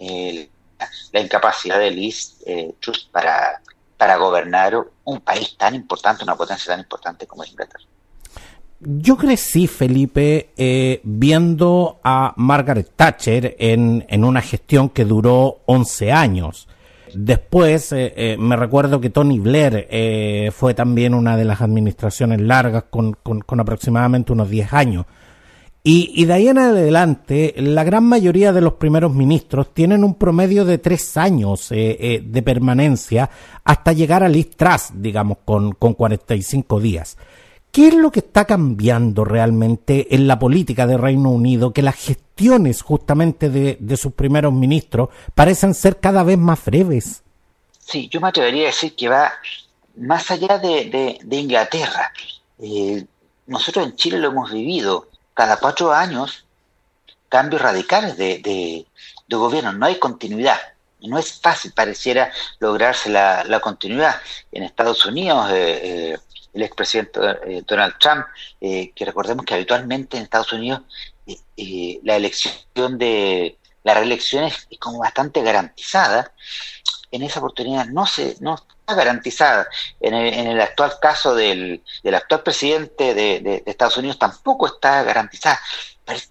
la 1.13 1.21
incapacidad 1.21 1.79
de 1.79 1.91
Liz 1.91 2.37
Truss 2.81 3.09
para, 3.11 3.61
para 3.97 4.17
gobernar 4.17 4.77
un 5.05 5.21
país 5.21 5.57
tan 5.57 5.75
importante, 5.75 6.25
una 6.25 6.37
potencia 6.37 6.73
tan 6.73 6.81
importante 6.81 7.27
como 7.27 7.45
es 7.45 7.51
Inglaterra. 7.51 7.85
Yo 8.79 9.17
crecí, 9.17 9.67
Felipe, 9.67 10.51
eh, 10.57 11.01
viendo 11.03 11.99
a 12.05 12.35
Margaret 12.37 12.93
Thatcher 12.95 13.57
en, 13.59 14.05
en, 14.09 14.23
una 14.23 14.43
gestión 14.43 14.91
que 14.91 15.07
duró 15.07 15.61
11 15.65 16.13
años. 16.13 16.69
Después, 17.15 17.93
eh, 17.93 18.13
eh, 18.15 18.37
me 18.39 18.55
recuerdo 18.55 19.01
que 19.01 19.09
Tony 19.09 19.39
Blair 19.39 20.53
fue 20.53 20.75
también 20.75 21.15
una 21.15 21.39
de 21.39 21.47
las 21.47 21.63
administraciones 21.63 22.43
largas 22.43 22.85
con, 22.91 23.15
con, 23.15 23.41
con 23.41 23.61
aproximadamente 23.61 24.33
unos 24.33 24.51
10 24.51 24.73
años. 24.75 25.07
Y, 25.89 26.25
de 26.25 26.33
ahí 26.33 26.49
en 26.49 26.59
adelante, 26.59 27.55
la 27.59 27.85
gran 27.85 28.03
mayoría 28.03 28.53
de 28.53 28.61
los 28.61 28.73
primeros 28.73 29.15
ministros 29.15 29.73
tienen 29.73 30.03
un 30.03 30.17
promedio 30.17 30.65
de 30.65 30.79
tres 30.79 31.17
años 31.17 31.71
eh, 31.71 31.97
eh, 32.01 32.23
de 32.25 32.43
permanencia 32.43 33.31
hasta 33.63 33.93
llegar 33.93 34.25
a 34.25 34.29
Liz 34.29 34.51
Truss, 34.57 34.89
digamos, 34.95 35.39
con, 35.45 35.75
con 35.75 35.95
45 35.95 36.81
días. 36.81 37.17
¿Qué 37.71 37.87
es 37.87 37.95
lo 37.95 38.11
que 38.11 38.19
está 38.19 38.47
cambiando 38.47 39.25
realmente 39.25 40.13
en 40.13 40.27
la 40.27 40.41
política 40.41 40.89
de 40.89 40.97
Reino 40.97 41.31
Unido? 41.31 41.73
Que 41.73 41.83
las 41.83 41.95
gestiones 41.95 42.83
justamente 42.83 43.49
de, 43.49 43.77
de 43.79 43.97
sus 43.97 44.13
primeros 44.13 44.53
ministros 44.53 45.11
parecen 45.37 45.73
ser 45.73 46.01
cada 46.01 46.25
vez 46.25 46.37
más 46.37 46.65
breves. 46.65 47.23
Sí, 47.79 48.09
yo 48.09 48.21
me 48.21 48.27
atrevería 48.27 48.65
a 48.65 48.67
decir 48.67 48.97
que 48.97 49.09
va 49.09 49.31
más 49.99 50.33
allá 50.33 50.59
de, 50.59 51.17
de, 51.23 51.37
Inglaterra. 51.37 52.13
Eh, 52.59 53.05
nosotros 53.47 53.87
en 53.87 53.95
Chile 53.95 54.19
lo 54.19 54.31
hemos 54.31 54.53
vivido 54.53 55.07
cada 55.37 55.59
cuatro 55.59 55.93
años 55.93 56.47
cambios 57.29 57.61
radicales 57.61 58.17
de, 58.17 58.87
de 59.27 59.37
gobierno, 59.37 59.73
no 59.73 59.87
hay 59.87 59.99
continuidad. 59.99 60.59
No 61.01 61.19
es 61.19 61.41
fácil, 61.41 61.73
pareciera 61.73 62.33
lograrse 62.59 63.11
la, 63.11 63.61
continuidad. 63.61 64.17
En 64.51 64.63
Estados 64.63 65.05
Unidos, 65.05 65.51
eh, 65.51 66.13
eh, 66.13 66.19
el 66.55 66.63
expresidente 66.63 67.21
eh, 67.47 67.63
Donald 67.67 67.95
Trump, 68.01 68.25
que 68.61 69.05
recordemos 69.05 69.45
que 69.45 69.55
habitualmente 69.55 70.17
en 70.17 70.23
Estados 70.23 70.53
Unidos 70.53 70.83
la 72.03 72.17
elección 72.17 72.99
de 72.99 73.59
la 73.85 73.95
reelección 73.95 74.45
es, 74.45 74.67
como 74.81 75.01
bastante 75.01 75.43
garantizada. 75.43 76.33
En 77.11 77.23
esa 77.23 77.41
oportunidad 77.41 77.87
no 77.87 78.07
se 78.07 78.37
no 78.41 78.66
garantizada. 78.95 79.69
En 80.01 80.15
el, 80.15 80.61
actual 80.61 80.95
caso 81.01 81.35
del, 81.35 81.83
actual 82.13 82.43
presidente 82.43 83.15
de 83.15 83.63
Estados 83.67 83.97
Unidos 83.97 84.19
tampoco 84.19 84.67
está 84.67 85.03
garantizada. 85.03 85.61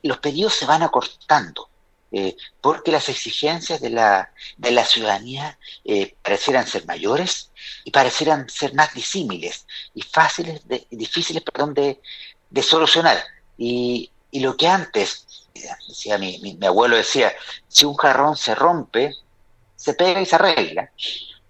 Los 0.04 0.20
pedidos 0.20 0.54
se 0.54 0.66
van 0.66 0.84
acortando 0.84 1.70
eh, 2.18 2.38
porque 2.62 2.94
las 2.94 3.10
exigencias 3.10 3.82
de 3.82 3.90
la, 3.90 4.32
de 4.56 4.72
la 4.72 4.86
ciudadanía 4.86 5.60
eh, 5.84 6.16
parecieran 6.22 6.66
ser 6.66 6.86
mayores 6.86 7.52
y 7.84 7.92
parecieran 7.92 8.48
ser 8.50 8.74
más 8.74 8.94
disímiles 8.94 9.66
y 9.94 10.02
fáciles, 10.02 10.66
de, 10.66 10.88
difíciles 10.92 11.44
perdón, 11.44 11.74
de, 11.74 12.00
de 12.50 12.64
solucionar. 12.64 13.22
Y, 13.58 14.12
y, 14.32 14.40
lo 14.40 14.56
que 14.56 14.66
antes, 14.66 15.26
decía 15.90 16.18
mi, 16.18 16.40
mi, 16.40 16.66
abuelo 16.66 16.96
decía, 16.96 17.34
si 17.68 17.86
un 17.86 17.96
jarrón 17.96 18.38
se 18.38 18.56
rompe, 18.56 19.12
se 19.76 19.94
pega 19.94 20.22
y 20.22 20.26
se 20.26 20.36
arregla. 20.36 20.92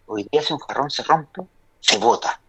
Hoy 0.08 0.28
día 0.32 0.42
si 0.42 0.54
un 0.54 0.60
jarrón 0.60 0.90
se 0.90 1.04
rompe, 1.04 1.42
se 1.80 1.98
vota. 1.98 2.40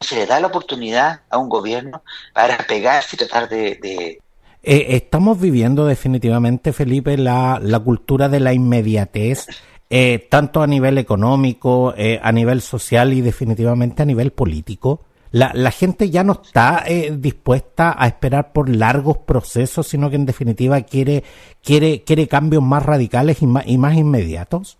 Se 0.00 0.16
le 0.16 0.26
da 0.26 0.40
la 0.40 0.48
oportunidad 0.48 1.20
a 1.30 1.38
un 1.38 1.48
gobierno 1.48 2.02
para 2.32 2.58
pegarse 2.58 3.16
y 3.16 3.18
tratar 3.18 3.48
de, 3.48 4.18
eh, 4.64 4.86
estamos 4.90 5.40
viviendo 5.40 5.86
definitivamente, 5.86 6.72
Felipe, 6.72 7.16
la, 7.16 7.58
la 7.60 7.80
cultura 7.80 8.28
de 8.28 8.38
la 8.38 8.52
inmediatez, 8.52 9.46
eh, 9.90 10.26
tanto 10.30 10.62
a 10.62 10.68
nivel 10.68 10.98
económico, 10.98 11.94
eh, 11.96 12.20
a 12.22 12.30
nivel 12.30 12.60
social 12.60 13.12
y 13.12 13.20
definitivamente 13.20 14.02
a 14.02 14.06
nivel 14.06 14.30
político. 14.30 15.04
La, 15.32 15.50
la 15.54 15.70
gente 15.70 16.10
ya 16.10 16.22
no 16.22 16.40
está 16.44 16.84
dispuesta 17.12 17.96
a 17.98 18.06
esperar 18.06 18.52
por 18.52 18.68
largos 18.68 19.18
procesos, 19.18 19.88
sino 19.88 20.10
que 20.10 20.16
en 20.16 20.26
definitiva 20.26 20.80
quiere, 20.82 21.24
quiere, 21.62 22.04
quiere 22.04 22.28
cambios 22.28 22.62
más 22.62 22.84
radicales 22.84 23.40
y 23.40 23.46
más, 23.46 23.66
y 23.66 23.78
más 23.78 23.96
inmediatos. 23.96 24.78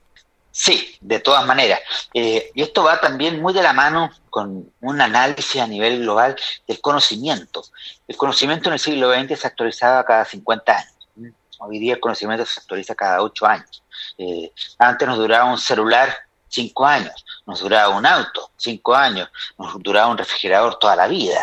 Sí, 0.53 0.99
de 1.01 1.19
todas 1.19 1.47
maneras. 1.47 1.81
Eh, 2.13 2.51
y 2.55 2.63
esto 2.63 2.85
va 2.85 3.01
también 3.01 3.41
muy 3.41 3.55
de 3.55 3.63
la 3.63 3.73
mano 3.73 4.11
con 4.29 4.71
un 4.83 5.01
análisis 5.01 5.63
a 5.63 5.67
nivel 5.67 6.01
global 6.01 6.37
del 6.69 6.81
conocimiento. 6.83 7.65
El 8.07 8.19
conocimiento 8.19 8.69
en 8.69 8.75
el 8.75 8.79
siglo 8.79 9.15
XX 9.15 9.41
se 9.41 9.47
actualizaba 9.47 10.05
cada 10.05 10.27
50 10.27 10.77
años. 10.77 11.35
Hoy 11.59 11.79
día 11.79 11.95
el 11.95 12.01
conocimiento 12.01 12.45
se 12.45 12.61
actualiza 12.61 12.95
cada 12.95 13.23
8 13.23 13.47
años. 13.47 13.83
Eh, 14.19 14.53
antes 14.79 15.09
nos 15.09 15.17
duraba 15.17 15.51
un 15.51 15.59
celular 15.59 16.15
5 16.49 16.85
años, 16.87 17.25
nos 17.47 17.61
duraba 17.61 17.97
un 17.97 18.05
auto 18.05 18.51
5 18.59 18.95
años, 18.95 19.31
nos 19.57 19.83
duraba 19.83 20.09
un 20.09 20.19
refrigerador 20.19 20.79
toda 20.79 20.97
la 20.97 21.07
vida. 21.07 21.43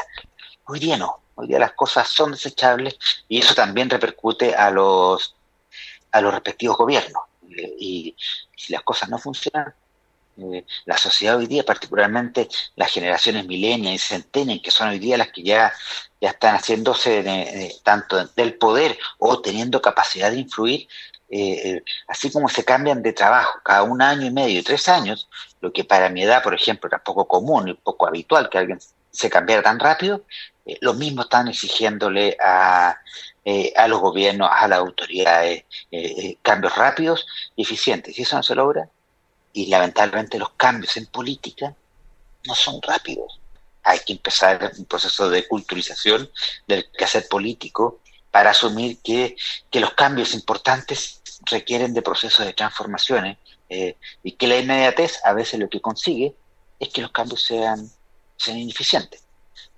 Hoy 0.65 0.79
día 0.79 0.97
no. 0.97 1.15
Hoy 1.33 1.47
día 1.47 1.57
las 1.57 1.71
cosas 1.71 2.07
son 2.09 2.33
desechables 2.33 2.99
y 3.27 3.39
eso 3.39 3.55
también 3.55 3.89
repercute 3.89 4.53
a 4.53 4.69
los, 4.69 5.35
a 6.11 6.21
los 6.21 6.31
respectivos 6.31 6.77
gobiernos 6.77 7.28
y 7.77 8.15
si 8.55 8.73
las 8.73 8.83
cosas 8.83 9.09
no 9.09 9.17
funcionan, 9.17 9.73
eh, 10.41 10.65
la 10.85 10.97
sociedad 10.97 11.37
hoy 11.37 11.47
día, 11.47 11.63
particularmente 11.63 12.47
las 12.75 12.91
generaciones 12.91 13.45
milenias 13.45 13.95
y 13.95 13.97
centenias, 13.97 14.59
que 14.63 14.71
son 14.71 14.89
hoy 14.89 14.99
día 14.99 15.17
las 15.17 15.31
que 15.31 15.43
ya, 15.43 15.73
ya 16.21 16.29
están 16.29 16.55
haciéndose 16.55 17.79
tanto 17.83 18.25
del 18.27 18.53
poder 18.55 18.97
o 19.17 19.41
teniendo 19.41 19.81
capacidad 19.81 20.31
de 20.31 20.39
influir, 20.39 20.87
eh, 21.29 21.75
eh, 21.77 21.83
así 22.07 22.31
como 22.31 22.47
se 22.49 22.63
cambian 22.63 23.03
de 23.03 23.13
trabajo 23.13 23.59
cada 23.63 23.83
un 23.83 24.01
año 24.01 24.25
y 24.27 24.31
medio, 24.31 24.63
tres 24.63 24.87
años, 24.87 25.29
lo 25.61 25.73
que 25.73 25.83
para 25.83 26.09
mi 26.09 26.23
edad, 26.23 26.41
por 26.41 26.55
ejemplo, 26.55 26.87
era 26.87 27.03
poco 27.03 27.27
común 27.27 27.67
y 27.67 27.73
poco 27.73 28.07
habitual 28.07 28.49
que 28.49 28.57
alguien 28.57 28.79
se 29.11 29.29
cambiara 29.29 29.61
tan 29.61 29.79
rápido, 29.79 30.23
lo 30.81 30.93
mismo 30.93 31.23
están 31.23 31.47
exigiéndole 31.47 32.37
a, 32.43 32.97
eh, 33.45 33.73
a 33.75 33.87
los 33.87 33.99
gobiernos, 33.99 34.49
a 34.51 34.67
las 34.67 34.79
autoridades, 34.79 35.63
eh, 35.91 36.15
eh, 36.17 36.37
cambios 36.41 36.75
rápidos 36.75 37.25
y 37.55 37.63
eficientes. 37.63 38.17
Y 38.17 38.23
eso 38.23 38.35
no 38.35 38.43
se 38.43 38.55
logra, 38.55 38.89
y 39.53 39.67
lamentablemente 39.67 40.37
los 40.37 40.51
cambios 40.51 40.97
en 40.97 41.05
política 41.07 41.73
no 42.45 42.55
son 42.55 42.81
rápidos. 42.81 43.39
Hay 43.83 43.99
que 44.05 44.13
empezar 44.13 44.71
un 44.77 44.85
proceso 44.85 45.29
de 45.29 45.47
culturización 45.47 46.29
del 46.67 46.89
quehacer 46.91 47.27
político 47.29 47.99
para 48.29 48.51
asumir 48.51 48.99
que, 49.01 49.35
los 49.73 49.93
cambios 49.93 50.33
importantes 50.33 51.21
requieren 51.49 51.93
de 51.93 52.01
procesos 52.01 52.45
de 52.45 52.53
transformaciones 52.53 53.37
y 54.23 54.31
que 54.33 54.47
la 54.47 54.57
inmediatez 54.57 55.19
a 55.23 55.33
veces 55.33 55.59
lo 55.59 55.69
que 55.69 55.79
consigue 55.79 56.35
es 56.79 56.89
que 56.89 57.01
los 57.01 57.11
cambios 57.11 57.43
sean, 57.43 57.89
sean 58.35 58.57
ineficientes 58.57 59.23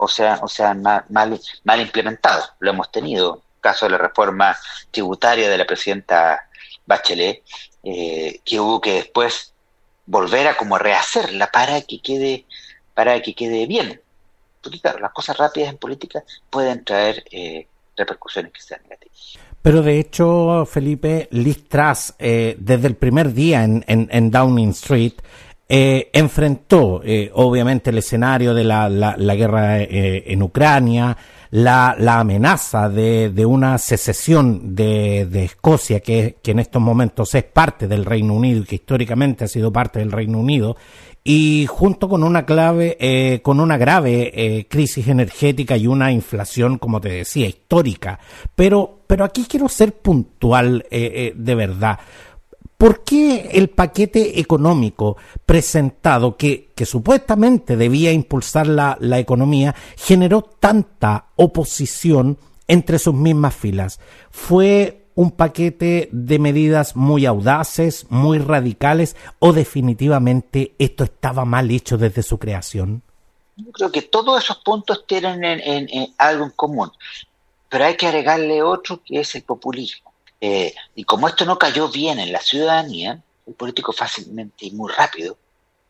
o 0.04 0.08
sea, 0.08 0.40
o 0.42 0.48
sea 0.48 0.74
mal, 0.74 1.06
mal, 1.10 1.40
mal 1.64 1.80
implementados. 1.80 2.52
Lo 2.60 2.72
hemos 2.72 2.92
tenido 2.92 3.44
caso 3.62 3.86
de 3.86 3.92
la 3.92 3.98
reforma 3.98 4.58
tributaria 4.90 5.50
de 5.50 5.58
la 5.58 5.66
presidenta 5.66 6.50
Bachelet, 6.86 7.44
eh, 7.84 8.42
que 8.44 8.60
hubo 8.60 8.82
que 8.82 8.94
después 8.94 9.54
volver 10.06 10.48
a 10.48 10.58
como 10.58 10.78
rehacerla 10.78 11.50
para 11.52 11.82
que 11.82 12.02
quede, 12.02 12.46
para 12.94 13.22
que 13.22 13.34
quede 13.34 13.66
bien. 13.68 14.02
Porque 14.62 14.80
claro, 14.80 15.00
las 15.00 15.14
cosas 15.14 15.38
rápidas 15.38 15.70
en 15.70 15.78
política 15.78 16.24
pueden 16.50 16.84
traer 16.84 17.24
eh, 17.32 17.68
repercusiones 17.96 18.52
que 18.52 18.62
sean 18.62 18.82
negativas. 18.84 19.38
Pero 19.62 19.82
de 19.84 20.00
hecho, 20.00 20.66
Felipe, 20.66 21.28
Liz 21.32 21.68
Truss, 21.70 22.16
eh, 22.18 22.56
desde 22.60 22.88
el 22.88 22.96
primer 22.96 23.32
día 23.32 23.64
en, 23.64 23.84
en, 23.88 24.32
Downing 24.32 24.72
Street, 24.72 25.14
enfrentó 25.74 27.02
obviamente 27.34 27.92
el 27.92 28.00
escenario 28.00 28.54
de 28.54 28.66
la, 28.66 28.90
la 28.90 29.36
guerra 29.36 29.78
en 29.80 30.44
Ucrania, 30.44 31.16
la, 31.52 31.96
la 32.00 32.20
amenaza 32.20 32.90
de, 32.90 33.30
de, 33.30 33.46
una 33.46 33.78
secesión 33.78 34.74
de, 34.74 35.28
de 35.30 35.44
Escocia, 35.44 36.00
que, 36.00 36.38
que, 36.42 36.52
en 36.52 36.60
estos 36.60 36.82
momentos 36.82 37.36
es 37.36 37.44
parte 37.44 37.88
del 37.88 38.06
Reino 38.06 38.34
Unido 38.34 38.62
y 38.62 38.66
que 38.66 38.76
históricamente 38.76 39.44
ha 39.44 39.48
sido 39.48 39.72
parte 39.72 40.00
del 40.00 40.12
Reino 40.12 40.40
Unido, 40.40 40.78
y 41.24 41.68
junto 41.68 42.10
con 42.10 42.24
una 42.24 42.46
clave, 42.46 42.98
eh, 43.00 43.42
con 43.44 43.60
una 43.60 43.78
grave 43.78 44.32
eh, 44.34 44.68
crisis 44.68 45.08
energética 45.08 45.78
y 45.78 45.88
una 45.88 46.12
inflación, 46.12 46.80
como 46.80 47.00
te 47.00 47.10
decía, 47.10 47.48
histórica. 47.48 48.20
Pero, 48.56 49.02
pero 49.06 49.26
aquí 49.26 49.46
quiero 49.48 49.70
ser 49.70 49.94
puntual 49.94 50.86
eh, 50.90 51.34
de 51.36 51.56
verdad. 51.56 52.00
¿Por 52.82 53.04
qué 53.04 53.52
el 53.54 53.70
paquete 53.70 54.40
económico 54.40 55.16
presentado, 55.46 56.36
que, 56.36 56.72
supuestamente 56.84 57.78
debía 57.78 58.12
impulsar 58.12 58.66
la, 58.66 58.98
la, 59.00 59.20
economía, 59.20 59.76
generó 59.96 60.42
tanta 60.42 61.28
oposición 61.36 62.40
entre 62.68 62.98
sus 62.98 63.14
mismas 63.14 63.54
filas? 63.54 64.00
¿Fue 64.32 65.06
un 65.14 65.30
paquete 65.30 66.10
de 66.12 66.40
medidas 66.40 66.96
muy 66.96 67.28
audaces, 67.28 68.08
muy 68.10 68.40
radicales, 68.40 69.16
o 69.38 69.54
definitivamente 69.54 70.74
esto 70.80 71.04
estaba 71.04 71.46
mal 71.46 71.70
hecho 71.70 72.00
desde 72.00 72.24
su 72.24 72.40
creación? 72.40 73.04
Yo 73.58 73.72
creo 73.74 73.92
que 73.92 74.02
todos 74.02 74.44
esos 74.44 74.58
puntos 74.58 75.06
tienen 75.06 75.44
en, 75.44 76.16
algo 76.18 76.46
en 76.46 76.52
común, 76.56 76.92
pero 77.70 77.86
hay 77.86 77.96
que 77.96 78.08
agregarle 78.08 78.64
otro 78.64 79.04
que 79.06 79.20
es 79.20 79.36
el 79.36 79.44
populismo 79.44 80.11
eh, 80.42 80.74
y 80.96 81.04
como 81.04 81.28
esto 81.28 81.46
no 81.46 81.60
cayó 81.60 81.88
bien 81.88 82.20
en 82.20 82.34
la 82.34 82.42
ciudadanía, 82.42 83.22
el 83.46 83.54
político 83.54 83.94
fácilmente 83.94 84.66
y 84.66 84.72
muy 84.72 84.92
rápido 84.92 85.38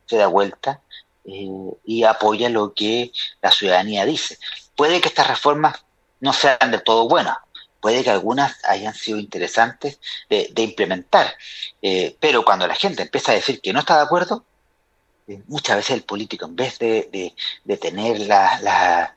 se 0.06 0.18
da 0.18 0.28
vuelta 0.28 0.82
eh, 1.24 1.48
y 1.86 2.04
apoya 2.04 2.50
lo 2.50 2.74
que 2.74 3.14
la 3.42 3.50
ciudadanía 3.50 4.06
dice. 4.06 4.38
Puede 4.76 5.00
que 5.00 5.08
estas 5.08 5.28
reformas 5.28 5.86
no 6.20 6.34
sean 6.34 6.70
de 6.70 6.80
todo 6.80 7.08
buenas, 7.08 7.38
puede 7.80 8.04
que 8.04 8.10
algunas 8.10 8.58
hayan 8.66 8.94
sido 8.94 9.18
interesantes 9.18 10.00
de, 10.30 10.52
implementar, 10.58 11.34
eh, 11.82 12.16
pero 12.20 12.44
cuando 12.44 12.68
la 12.68 12.76
gente 12.76 13.04
empieza 13.04 13.32
a 13.32 13.36
decir 13.36 13.62
que 13.62 13.72
no 13.72 13.80
está 13.80 13.96
de 13.96 14.04
acuerdo, 14.04 14.44
muchas 15.48 15.78
veces 15.78 15.92
el 15.92 16.04
político, 16.04 16.46
en 16.46 16.58
vez 16.58 16.78
de, 16.78 17.34
tener 17.80 18.20
la, 18.20 19.16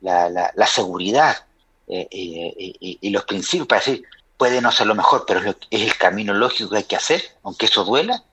la, 0.00 0.66
seguridad 0.66 1.46
y, 1.86 2.98
y, 3.00 3.10
los 3.10 3.24
principios 3.24 3.68
para 3.68 3.80
decir, 3.80 4.04
puede 4.42 4.60
no 4.60 4.72
ser 4.72 4.88
lo 4.88 4.96
mejor, 4.96 5.24
pero 5.24 5.38
es, 5.48 5.56
el 5.70 5.96
camino 5.96 6.34
lógico 6.34 6.70
que 6.70 6.78
hay 6.78 6.82
que 6.82 6.96
hacer, 6.96 7.22
aunque 7.44 7.66
eso 7.66 7.84
duela, 7.84 8.24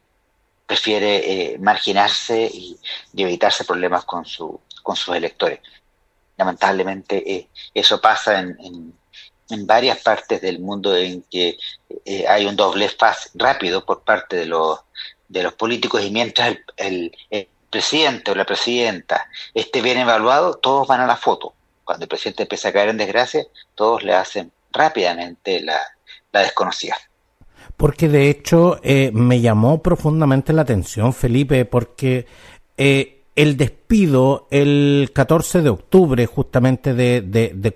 prefiere 0.66 1.18
eh, 1.54 1.60
marginarse 1.60 2.50
y, 2.52 2.80
evitarse 3.16 3.64
problemas 3.64 4.06
con, 4.06 4.26
su, 4.26 4.60
con 4.82 4.96
sus 4.96 5.16
electores. 5.16 5.60
Lamentablemente 6.36 7.32
eh, 7.32 7.50
eso 7.76 8.02
pasa 8.02 8.40
en, 8.40 8.58
en, 9.52 9.68
varias 9.68 10.00
partes 10.00 10.42
del 10.42 10.58
mundo 10.58 10.98
en 10.98 11.22
que 11.30 11.60
eh, 12.06 12.26
hay 12.28 12.48
un 12.48 12.56
doble 12.56 12.90
faz 12.90 13.30
rápido 13.36 13.86
por 13.86 14.02
parte 14.02 14.36
de 14.36 14.48
los, 14.48 14.80
de 15.28 15.44
los 15.44 15.54
políticos 15.54 16.02
y 16.02 16.10
mientras 16.10 16.58
el, 16.76 17.16
el 17.30 17.48
presidente 17.70 18.32
o 18.32 18.36
la 18.36 18.46
presidenta 18.46 19.28
esté 19.54 19.80
bien 19.80 20.00
evaluado, 20.00 20.56
todos 20.56 20.88
van 20.88 21.02
a 21.02 21.06
la 21.06 21.18
foto. 21.18 21.54
Cuando 21.84 22.06
el 22.06 22.10
presidente 22.10 22.42
empieza 22.44 22.70
a 22.70 22.74
caer 22.74 22.90
en 22.90 22.98
desgracia, 22.98 23.46
todos 23.76 24.02
le 24.02 24.16
hacen 24.16 24.52
rápidamente 24.72 25.62
la, 25.62 25.80
la 26.32 26.42
desconocida. 26.42 26.96
Porque 27.78 28.10
de 28.10 28.30
hecho 28.30 28.80
eh, 28.84 29.12
me 29.14 29.42
llamó 29.42 29.82
profundamente 29.82 30.54
la 30.54 30.64
atención, 30.64 31.14
Felipe, 31.14 31.66
porque 31.66 32.26
eh, 32.78 33.24
el 33.36 33.56
despido 33.56 34.48
el 34.52 35.12
14 35.14 35.62
de 35.62 35.70
octubre 35.70 36.26
justamente 36.26 36.94
de, 36.94 37.22
de, 37.22 37.54
de 37.56 37.74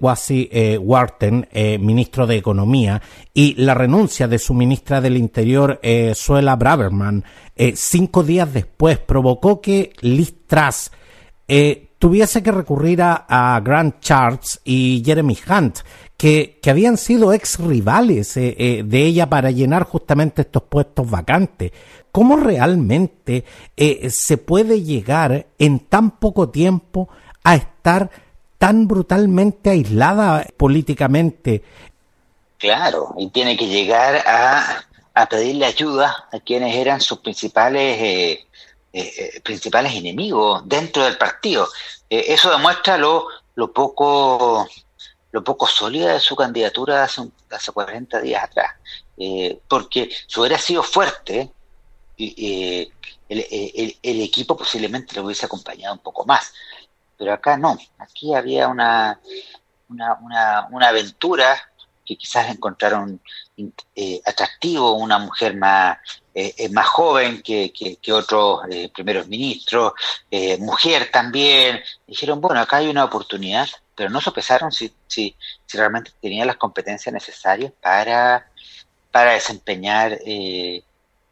eh, 0.51 0.77
Wharton, 0.77 1.47
eh, 1.51 1.77
ministro 1.77 2.27
de 2.27 2.35
Economía, 2.35 3.01
y 3.33 3.55
la 3.55 3.73
renuncia 3.73 4.27
de 4.27 4.39
su 4.39 4.53
ministra 4.53 4.99
del 4.99 5.15
Interior, 5.15 5.79
Suela 6.15 6.57
Braverman, 6.57 7.23
cinco 7.75 8.23
días 8.23 8.53
después, 8.53 8.97
provocó 8.97 9.61
que 9.61 9.93
Liz 10.01 10.35
tuviese 11.97 12.43
que 12.43 12.51
recurrir 12.51 13.01
a, 13.01 13.61
Grant 13.63 14.01
Charles 14.01 14.59
y 14.65 15.01
Jeremy 15.05 15.37
Hunt, 15.47 15.79
que, 16.23 16.57
habían 16.69 16.95
sido 16.95 17.33
ex 17.33 17.59
rivales 17.59 18.37
eh, 18.37 18.55
eh, 18.57 18.83
de 18.85 19.03
ella 19.03 19.29
para 19.29 19.51
llenar 19.51 19.83
justamente 19.83 20.43
estos 20.43 20.63
puestos 20.63 21.09
vacantes. 21.09 21.73
¿Cómo 22.13 22.37
realmente 22.37 23.43
eh, 23.75 24.09
se 24.09 24.37
puede 24.37 24.83
llegar 24.83 25.47
en 25.59 25.79
tan 25.79 26.11
poco 26.11 26.47
tiempo 26.47 27.09
a 27.43 27.55
estar 27.55 28.09
tan 28.57 28.87
brutalmente 28.87 29.71
aislada 29.71 30.47
políticamente? 30.55 31.61
Claro, 32.57 33.13
y 33.17 33.27
tiene 33.27 33.57
que 33.57 33.67
llegar 33.67 34.23
a, 34.25 34.85
a 35.13 35.25
pedirle 35.27 35.65
ayuda 35.65 36.29
a 36.31 36.39
quienes 36.39 36.73
eran 36.73 37.01
sus 37.01 37.19
principales 37.19 37.99
eh, 38.93 39.41
principales 39.43 39.93
enemigos 39.93 40.61
dentro 40.69 41.03
del 41.03 41.17
partido. 41.17 41.67
Eso 42.09 42.49
demuestra 42.49 42.97
lo, 42.97 43.25
lo 43.55 43.73
poco 43.73 44.69
lo 45.33 45.43
poco 45.43 45.65
sólida 45.65 46.13
de 46.13 46.19
su 46.19 46.35
candidatura 46.35 47.03
hace, 47.03 47.21
un, 47.21 47.33
hace 47.49 47.71
40 47.71 48.21
días 48.21 48.43
atrás. 48.43 48.71
Eh, 49.17 49.59
porque 49.67 50.09
si 50.27 50.39
hubiera 50.39 50.59
sido 50.59 50.83
fuerte, 50.83 51.51
el, 52.17 52.91
el, 53.27 53.97
el, 54.01 54.21
equipo 54.21 54.55
posiblemente 54.55 55.15
lo 55.15 55.25
hubiese 55.25 55.47
acompañado 55.47 55.95
un 55.95 56.01
poco 56.01 56.23
más. 56.25 56.53
Pero 57.17 57.33
acá 57.33 57.57
no, 57.57 57.75
aquí 57.97 58.35
había 58.35 58.67
una, 58.67 59.19
una, 59.89 60.19
una, 60.21 60.67
una 60.69 60.87
aventura 60.89 61.72
que 62.05 62.15
quizás 62.15 62.49
encontraron 62.49 63.21
eh, 63.95 64.21
atractivo, 64.25 64.93
una 64.93 65.19
mujer 65.19 65.55
más, 65.55 65.97
eh, 66.33 66.69
más 66.69 66.87
joven 66.87 67.41
que, 67.41 67.71
que, 67.71 68.13
otros 68.13 68.61
eh, 68.71 68.89
primeros 68.93 69.27
ministros, 69.27 69.93
eh, 70.31 70.57
mujer 70.57 71.09
también. 71.11 71.81
Dijeron, 72.07 72.41
bueno, 72.41 72.59
acá 72.59 72.77
hay 72.77 72.87
una 72.87 73.05
oportunidad, 73.05 73.67
pero 73.95 74.09
no 74.09 74.19
sopesaron 74.19 74.71
si, 74.71 74.91
si, 75.07 75.35
si 75.65 75.77
realmente 75.77 76.11
tenía 76.19 76.45
las 76.45 76.57
competencias 76.57 77.13
necesarias 77.13 77.71
para, 77.81 78.49
para 79.11 79.33
desempeñar 79.33 80.17
eh, 80.25 80.83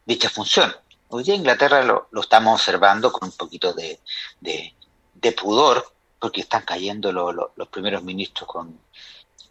dicha 0.04 0.30
función. 0.30 0.72
Hoy 1.08 1.24
día 1.24 1.34
Inglaterra 1.34 1.82
lo, 1.82 2.08
lo, 2.10 2.20
estamos 2.20 2.60
observando 2.60 3.12
con 3.12 3.28
un 3.28 3.36
poquito 3.36 3.72
de, 3.72 4.00
de, 4.40 5.32
pudor, 5.32 5.92
porque 6.18 6.40
están 6.40 6.62
cayendo 6.62 7.12
lo, 7.12 7.32
los 7.32 7.68
primeros 7.68 8.02
ministros 8.02 8.48
con, 8.48 8.78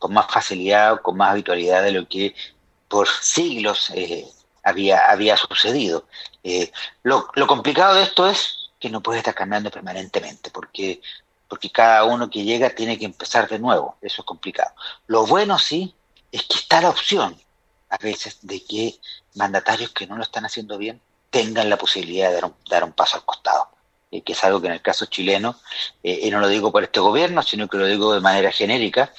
con 0.01 0.13
más 0.13 0.25
facilidad 0.29 0.93
o 0.93 1.01
con 1.03 1.15
más 1.15 1.29
habitualidad 1.29 1.83
de 1.83 1.91
lo 1.91 2.07
que 2.07 2.33
por 2.87 3.07
siglos 3.07 3.91
eh, 3.93 4.27
había, 4.63 4.97
había 5.11 5.37
sucedido. 5.37 6.07
Eh, 6.43 6.71
lo, 7.03 7.29
lo, 7.35 7.45
complicado 7.45 7.93
de 7.93 8.03
esto 8.03 8.27
es 8.27 8.71
que 8.79 8.89
no 8.89 9.01
puede 9.01 9.19
estar 9.19 9.35
cambiando 9.35 9.69
permanentemente, 9.69 10.49
porque, 10.49 11.01
porque 11.47 11.69
cada 11.69 12.03
uno 12.05 12.31
que 12.31 12.43
llega 12.43 12.71
tiene 12.71 12.97
que 12.97 13.05
empezar 13.05 13.47
de 13.47 13.59
nuevo, 13.59 13.95
eso 14.01 14.23
es 14.23 14.25
complicado. 14.25 14.71
Lo 15.05 15.27
bueno 15.27 15.59
sí 15.59 15.93
es 16.31 16.43
que 16.45 16.57
está 16.57 16.81
la 16.81 16.89
opción 16.89 17.39
a 17.91 17.97
veces 17.97 18.39
de 18.41 18.65
que 18.65 18.95
mandatarios 19.35 19.91
que 19.91 20.07
no 20.07 20.17
lo 20.17 20.23
están 20.23 20.45
haciendo 20.45 20.79
bien 20.79 20.99
tengan 21.29 21.69
la 21.69 21.77
posibilidad 21.77 22.29
de 22.29 22.35
dar 22.35 22.45
un, 22.45 22.55
dar 22.67 22.83
un 22.83 22.93
paso 22.93 23.17
al 23.17 23.23
costado, 23.23 23.69
eh, 24.09 24.23
que 24.23 24.33
es 24.33 24.43
algo 24.43 24.59
que 24.61 24.67
en 24.67 24.73
el 24.73 24.81
caso 24.81 25.05
chileno, 25.05 25.59
y 26.01 26.31
no 26.31 26.39
lo 26.39 26.47
digo 26.47 26.71
por 26.71 26.83
este 26.83 26.99
gobierno, 26.99 27.43
sino 27.43 27.67
que 27.67 27.77
lo 27.77 27.85
digo 27.85 28.15
de 28.15 28.19
manera 28.19 28.51
genérica, 28.51 29.13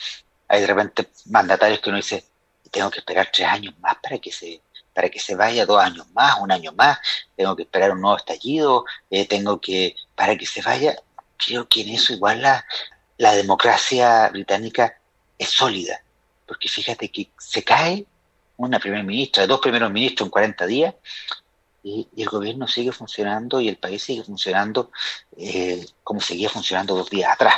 hay 0.53 0.61
de 0.61 0.67
repente 0.67 1.09
mandatarios 1.31 1.81
que 1.81 1.89
uno 1.89 1.97
dice, 1.97 2.27
tengo 2.71 2.91
que 2.91 2.99
esperar 2.99 3.31
tres 3.33 3.49
años 3.49 3.75
más 3.81 3.97
para 4.03 4.19
que 4.19 4.31
se 4.31 4.61
para 4.93 5.09
que 5.09 5.19
se 5.19 5.35
vaya 5.35 5.65
dos 5.65 5.81
años 5.81 6.07
más, 6.13 6.39
un 6.41 6.53
año 6.53 6.73
más, 6.73 6.99
tengo 7.35 7.57
que 7.57 7.63
esperar 7.63 7.93
un 7.93 8.03
nuevo 8.03 8.19
estallido, 8.19 8.85
eh, 9.09 9.27
tengo 9.27 9.59
que, 9.59 9.97
para 10.15 10.37
que 10.37 10.45
se 10.45 10.61
vaya, 10.61 10.95
creo 11.39 11.67
que 11.67 11.81
en 11.81 11.89
eso 11.89 12.13
igual 12.13 12.43
la, 12.43 12.67
la 13.17 13.33
democracia 13.33 14.29
británica 14.29 14.99
es 15.39 15.49
sólida, 15.49 16.05
porque 16.47 16.69
fíjate 16.69 17.11
que 17.11 17.31
se 17.39 17.65
cae 17.65 18.05
una 18.59 18.79
primera 18.79 19.03
ministra, 19.03 19.47
dos 19.47 19.61
primeros 19.61 19.91
ministros 19.91 20.27
en 20.27 20.31
40 20.31 20.67
días, 20.67 20.95
y, 21.83 22.07
el 22.15 22.29
gobierno 22.29 22.69
sigue 22.69 22.93
funcionando 22.93 23.63
y 23.63 23.69
el 23.69 23.79
país 23.79 24.03
sigue 24.03 24.23
funcionando 24.23 24.91
eh, 25.39 25.87
como 26.05 26.21
seguía 26.21 26.51
funcionando 26.51 26.95
dos 26.95 27.09
días 27.09 27.33
atrás. 27.33 27.55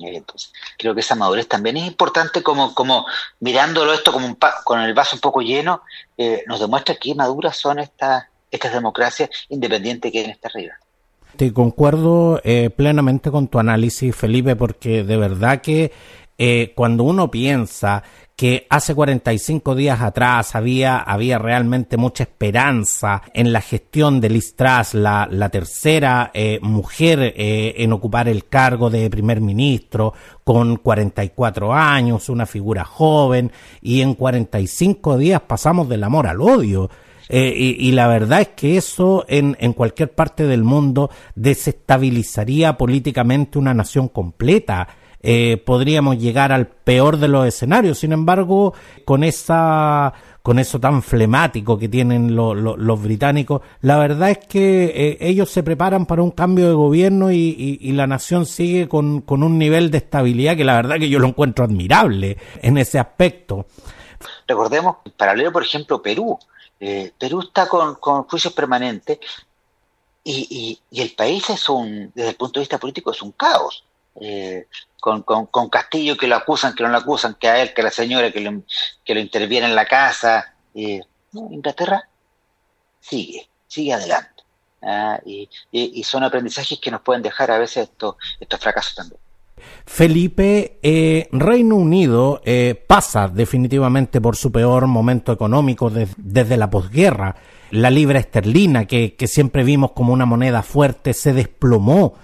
Entonces, 0.00 0.52
creo 0.78 0.94
que 0.94 1.00
esa 1.00 1.14
madurez 1.14 1.48
también 1.48 1.76
es 1.76 1.86
importante 1.86 2.42
como, 2.42 2.74
como 2.74 3.06
mirándolo 3.40 3.92
esto 3.92 4.12
como 4.12 4.26
un 4.26 4.38
con 4.64 4.80
el 4.80 4.94
vaso 4.94 5.16
un 5.16 5.20
poco 5.20 5.40
lleno, 5.40 5.82
eh, 6.16 6.42
nos 6.46 6.60
demuestra 6.60 6.96
qué 6.96 7.14
maduras 7.14 7.56
son 7.56 7.78
estas, 7.78 8.24
estas 8.50 8.72
democracias 8.72 9.30
independientes 9.48 10.12
que 10.12 10.24
en 10.24 10.30
esta 10.30 10.48
arriba. 10.48 10.74
Te 11.36 11.52
concuerdo 11.52 12.40
eh, 12.44 12.70
plenamente 12.70 13.30
con 13.30 13.48
tu 13.48 13.58
análisis, 13.58 14.14
Felipe, 14.14 14.54
porque 14.54 15.02
de 15.02 15.16
verdad 15.16 15.60
que 15.60 15.90
eh, 16.36 16.72
cuando 16.74 17.04
uno 17.04 17.30
piensa 17.30 18.02
que 18.36 18.66
hace 18.68 18.94
45 18.94 19.76
días 19.76 20.00
atrás 20.00 20.56
había, 20.56 20.98
había 20.98 21.38
realmente 21.38 21.96
mucha 21.96 22.24
esperanza 22.24 23.22
en 23.32 23.52
la 23.52 23.60
gestión 23.60 24.20
de 24.20 24.28
Liz 24.30 24.56
Truss, 24.56 24.94
la, 24.94 25.48
tercera 25.52 26.32
eh, 26.34 26.58
mujer 26.60 27.20
eh, 27.36 27.74
en 27.78 27.92
ocupar 27.92 28.28
el 28.28 28.46
cargo 28.46 28.90
de 28.90 29.08
primer 29.08 29.40
ministro, 29.40 30.14
con 30.42 30.76
44 30.76 31.72
años, 31.72 32.28
una 32.28 32.46
figura 32.46 32.84
joven, 32.84 33.52
y 33.80 34.00
en 34.00 34.14
45 34.14 35.16
días 35.16 35.40
pasamos 35.42 35.88
del 35.88 36.02
amor 36.02 36.26
al 36.26 36.40
odio. 36.40 36.90
Eh, 37.28 37.54
y, 37.56 37.88
y, 37.88 37.92
la 37.92 38.06
verdad 38.06 38.42
es 38.42 38.48
que 38.48 38.76
eso 38.76 39.24
en, 39.28 39.56
en 39.58 39.72
cualquier 39.72 40.12
parte 40.12 40.44
del 40.46 40.62
mundo 40.62 41.08
desestabilizaría 41.34 42.76
políticamente 42.76 43.58
una 43.58 43.72
nación 43.72 44.08
completa 44.08 44.88
eh, 45.26 45.56
podríamos 45.56 46.18
llegar 46.18 46.52
al 46.52 46.66
peor 46.66 47.16
de 47.16 47.28
los 47.28 47.46
escenarios. 47.46 47.98
Sin 47.98 48.12
embargo, 48.12 48.74
con 49.06 49.24
esa 49.24 50.12
con 50.42 50.58
eso 50.58 50.78
tan 50.78 51.02
flemático 51.02 51.78
que 51.78 51.88
tienen 51.88 52.36
lo, 52.36 52.54
lo, 52.54 52.76
los 52.76 53.02
británicos, 53.02 53.62
la 53.80 53.96
verdad 53.96 54.28
es 54.28 54.38
que 54.46 54.84
eh, 54.94 55.16
ellos 55.20 55.48
se 55.48 55.62
preparan 55.62 56.04
para 56.04 56.22
un 56.22 56.32
cambio 56.32 56.68
de 56.68 56.74
gobierno 56.74 57.32
y, 57.32 57.56
y, 57.58 57.78
y 57.80 57.92
la 57.92 58.06
nación 58.06 58.44
sigue 58.44 58.86
con, 58.86 59.22
con, 59.22 59.42
un 59.42 59.58
nivel 59.58 59.90
de 59.90 59.96
estabilidad 59.96 60.54
que 60.54 60.64
la 60.64 60.74
verdad 60.74 60.98
que 60.98 61.08
yo 61.08 61.18
lo 61.18 61.28
encuentro 61.28 61.64
admirable 61.64 62.36
en 62.60 62.76
ese 62.76 62.98
aspecto. 62.98 63.64
Recordemos, 64.46 64.96
en 65.06 65.12
paralelo, 65.12 65.50
por 65.50 65.62
ejemplo, 65.62 66.02
Perú. 66.02 66.38
Eh, 66.78 67.12
Perú 67.18 67.40
está 67.40 67.66
con, 67.66 67.94
con 67.94 68.24
juicios 68.24 68.52
permanentes 68.52 69.18
y, 70.22 70.78
y, 70.90 71.00
el 71.00 71.14
país 71.14 71.48
es 71.48 71.66
un, 71.70 72.12
desde 72.14 72.30
el 72.30 72.36
punto 72.36 72.60
de 72.60 72.64
vista 72.64 72.76
político, 72.76 73.12
es 73.12 73.22
un 73.22 73.32
caos. 73.32 73.84
Eh, 74.20 74.66
con, 75.04 75.46
con, 75.46 75.68
Castillo 75.68 76.16
que 76.16 76.26
lo 76.26 76.36
acusan, 76.36 76.74
que 76.74 76.82
no 76.82 76.88
lo 76.88 76.96
acusan, 76.96 77.36
que 77.38 77.46
a 77.46 77.60
él, 77.60 77.74
que 77.74 77.82
a 77.82 77.84
la 77.84 77.90
señora 77.90 78.32
que 78.32 78.40
lo, 78.40 78.62
que 79.04 79.14
lo 79.14 79.20
interviene 79.20 79.66
en 79.66 79.74
la 79.74 79.84
casa. 79.84 80.54
Eh, 80.74 81.00
no, 81.32 81.48
Inglaterra 81.50 82.08
sigue, 83.00 83.46
sigue 83.66 83.92
adelante. 83.92 84.42
¿ah? 84.82 85.20
Y, 85.26 86.02
son 86.04 86.24
aprendizajes 86.24 86.78
que 86.80 86.90
nos 86.90 87.02
pueden 87.02 87.22
dejar 87.22 87.50
a 87.50 87.58
veces 87.58 87.90
estos, 87.90 88.16
fracasos 88.58 88.94
también. 88.94 89.20
Felipe, 89.84 90.78
eh, 90.82 91.28
Reino 91.32 91.76
Unido 91.76 92.40
eh, 92.42 92.82
pasa 92.86 93.28
definitivamente 93.28 94.22
por 94.22 94.36
su 94.36 94.50
peor 94.50 94.86
momento 94.86 95.32
económico 95.32 95.90
de, 95.90 96.08
desde 96.16 96.56
la 96.56 96.70
posguerra. 96.70 97.36
La 97.72 97.90
libra 97.90 98.20
esterlina, 98.20 98.86
que 98.86 99.16
siempre 99.26 99.64
vimos 99.64 99.92
como 99.92 100.14
una 100.14 100.24
moneda 100.24 100.62
fuerte, 100.62 101.12
se 101.12 101.34
desplomó 101.34 102.14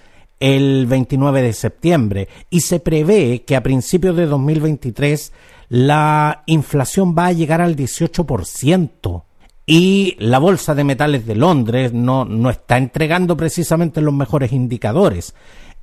el 0.41 0.87
29 0.87 1.41
de 1.41 1.53
septiembre 1.53 2.27
y 2.49 2.61
se 2.61 2.81
prevé 2.81 3.43
que 3.43 3.55
a 3.55 3.63
principios 3.63 4.17
de 4.17 4.25
2023 4.25 5.31
la 5.69 6.43
inflación 6.47 7.15
va 7.17 7.27
a 7.27 7.31
llegar 7.31 7.61
al 7.61 7.77
18% 7.77 9.23
y 9.65 10.17
la 10.19 10.39
Bolsa 10.39 10.75
de 10.75 10.83
Metales 10.83 11.25
de 11.25 11.35
Londres 11.35 11.93
no, 11.93 12.25
no 12.25 12.49
está 12.49 12.77
entregando 12.77 13.37
precisamente 13.37 14.01
los 14.01 14.13
mejores 14.13 14.51
indicadores. 14.51 15.35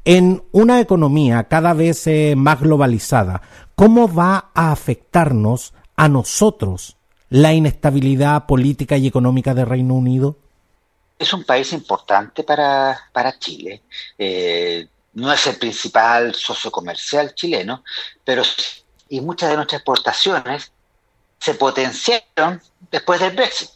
En 0.04 0.42
una 0.52 0.80
economía 0.80 1.44
cada 1.44 1.72
vez 1.72 2.06
eh, 2.08 2.34
más 2.36 2.60
globalizada, 2.60 3.40
¿cómo 3.76 4.12
va 4.12 4.50
a 4.54 4.72
afectarnos 4.72 5.72
a 5.96 6.08
nosotros 6.08 6.96
la 7.30 7.54
inestabilidad 7.54 8.46
política 8.46 8.96
y 8.96 9.06
económica 9.06 9.54
de 9.54 9.64
Reino 9.64 9.94
Unido? 9.94 10.36
Es 11.18 11.32
un 11.32 11.44
país 11.44 11.72
importante 11.72 12.44
para, 12.44 13.08
para 13.12 13.38
Chile. 13.38 13.82
Eh, 14.16 14.86
no 15.14 15.32
es 15.32 15.46
el 15.46 15.56
principal 15.56 16.34
socio 16.34 16.70
comercial 16.70 17.34
chileno, 17.34 17.82
pero 18.24 18.42
y 19.08 19.20
muchas 19.20 19.50
de 19.50 19.56
nuestras 19.56 19.80
exportaciones 19.80 20.72
se 21.40 21.54
potenciaron 21.54 22.60
después 22.90 23.20
del 23.20 23.34
Brexit. 23.34 23.70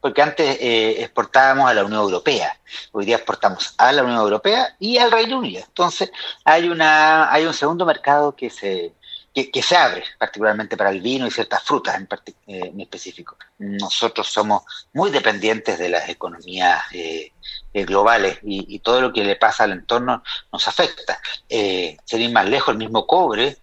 porque 0.00 0.22
antes 0.22 0.56
eh, 0.60 1.02
exportábamos 1.02 1.68
a 1.68 1.74
la 1.74 1.84
Unión 1.84 2.00
Europea, 2.00 2.58
hoy 2.92 3.04
día 3.04 3.16
exportamos 3.16 3.74
a 3.76 3.92
la 3.92 4.02
Unión 4.02 4.18
Europea 4.18 4.74
y 4.78 4.96
al 4.96 5.12
Reino 5.12 5.38
Unido. 5.38 5.62
Entonces 5.66 6.10
hay, 6.44 6.70
una, 6.70 7.30
hay 7.30 7.44
un 7.44 7.52
segundo 7.52 7.84
mercado 7.84 8.34
que 8.34 8.48
se, 8.48 8.94
que, 9.32 9.62
se 9.62 9.76
abre, 9.76 10.02
particularmente 10.18 10.76
para 10.76 10.90
el 10.90 11.00
vino 11.00 11.26
y 11.26 11.30
ciertas 11.30 11.62
frutas 11.62 11.96
en, 11.96 12.08
eh, 12.48 12.72
específico. 12.78 13.36
Nosotros 13.58 14.28
somos 14.28 14.62
muy 14.92 15.10
dependientes 15.10 15.78
de 15.78 15.88
las 15.88 16.08
economías 16.08 16.82
eh, 16.92 17.32
globales 17.72 18.38
y, 18.42 18.78
todo 18.80 19.00
lo 19.00 19.12
que 19.12 19.24
le 19.24 19.36
pasa 19.36 19.64
al 19.64 19.72
entorno 19.72 20.22
nos 20.52 20.66
afecta. 20.66 21.20
Eh, 21.48 21.96
sin 22.04 22.22
ir 22.22 22.32
más 22.32 22.48
lejos, 22.48 22.72
el 22.72 22.78
mismo 22.78 23.06
cobre 23.06 23.56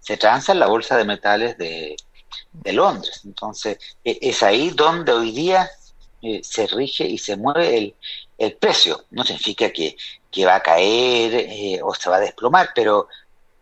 se 0.00 0.16
transa 0.18 0.52
en 0.52 0.60
la 0.60 0.66
bolsa 0.66 0.96
de 0.96 1.04
metales 1.04 1.56
de, 1.56 1.96
Londres. 2.64 3.22
Entonces, 3.24 3.78
e, 4.04 4.18
es 4.20 4.42
ahí 4.42 4.70
donde 4.70 5.12
hoy 5.12 5.32
día 5.32 5.70
eh, 6.22 6.40
se 6.42 6.66
rige 6.66 7.06
y 7.06 7.18
se 7.18 7.36
mueve 7.36 7.78
el, 7.78 7.94
el 8.38 8.52
precio. 8.56 9.04
No 9.10 9.24
significa 9.24 9.70
que, 9.72 9.96
que 10.30 10.44
va 10.44 10.56
a 10.56 10.62
caer 10.62 11.34
eh, 11.34 11.80
o 11.82 11.94
se 11.94 12.10
va 12.10 12.16
a 12.16 12.20
desplomar, 12.20 12.70
pero, 12.74 13.08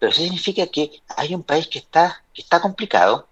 pero 0.02 0.12
sí 0.12 0.24
significa 0.24 0.66
que 0.66 1.00
hay 1.16 1.32
un 1.32 1.44
país 1.44 1.68
que 1.68 1.78
está, 1.78 2.24
que 2.34 2.42
está 2.42 2.60
complicado 2.60 3.28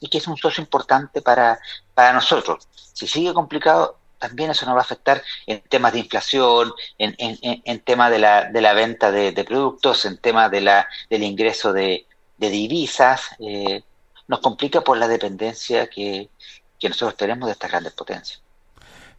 y 0.00 0.08
que 0.08 0.18
es 0.18 0.26
un 0.26 0.36
socio 0.36 0.60
importante 0.60 1.22
para, 1.22 1.60
para 1.94 2.12
nosotros. 2.12 2.66
Si 2.92 3.06
sigue 3.06 3.32
complicado, 3.32 3.96
también 4.18 4.50
eso 4.50 4.66
nos 4.66 4.74
va 4.74 4.80
a 4.80 4.82
afectar 4.82 5.22
en 5.46 5.60
temas 5.60 5.92
de 5.92 6.00
inflación, 6.00 6.72
en, 6.98 7.14
en, 7.18 7.62
en 7.64 7.80
temas 7.82 8.10
de 8.10 8.18
la, 8.18 8.46
de 8.46 8.60
la 8.60 8.72
venta 8.72 9.12
de, 9.12 9.44
productos, 9.44 10.04
en 10.04 10.18
temas 10.18 10.50
de 10.50 10.62
la, 10.62 10.88
del 11.08 11.22
ingreso 11.22 11.72
de, 11.72 12.08
de 12.38 12.50
divisas. 12.50 13.28
Eh, 13.38 13.84
nos 14.26 14.40
complica 14.40 14.80
por 14.80 14.96
la 14.98 15.06
dependencia 15.06 15.88
que, 15.88 16.28
nosotros 16.82 17.16
tenemos 17.18 17.46
de 17.46 17.52
estas 17.52 17.70
grandes 17.70 17.92
potencias. 17.92 18.42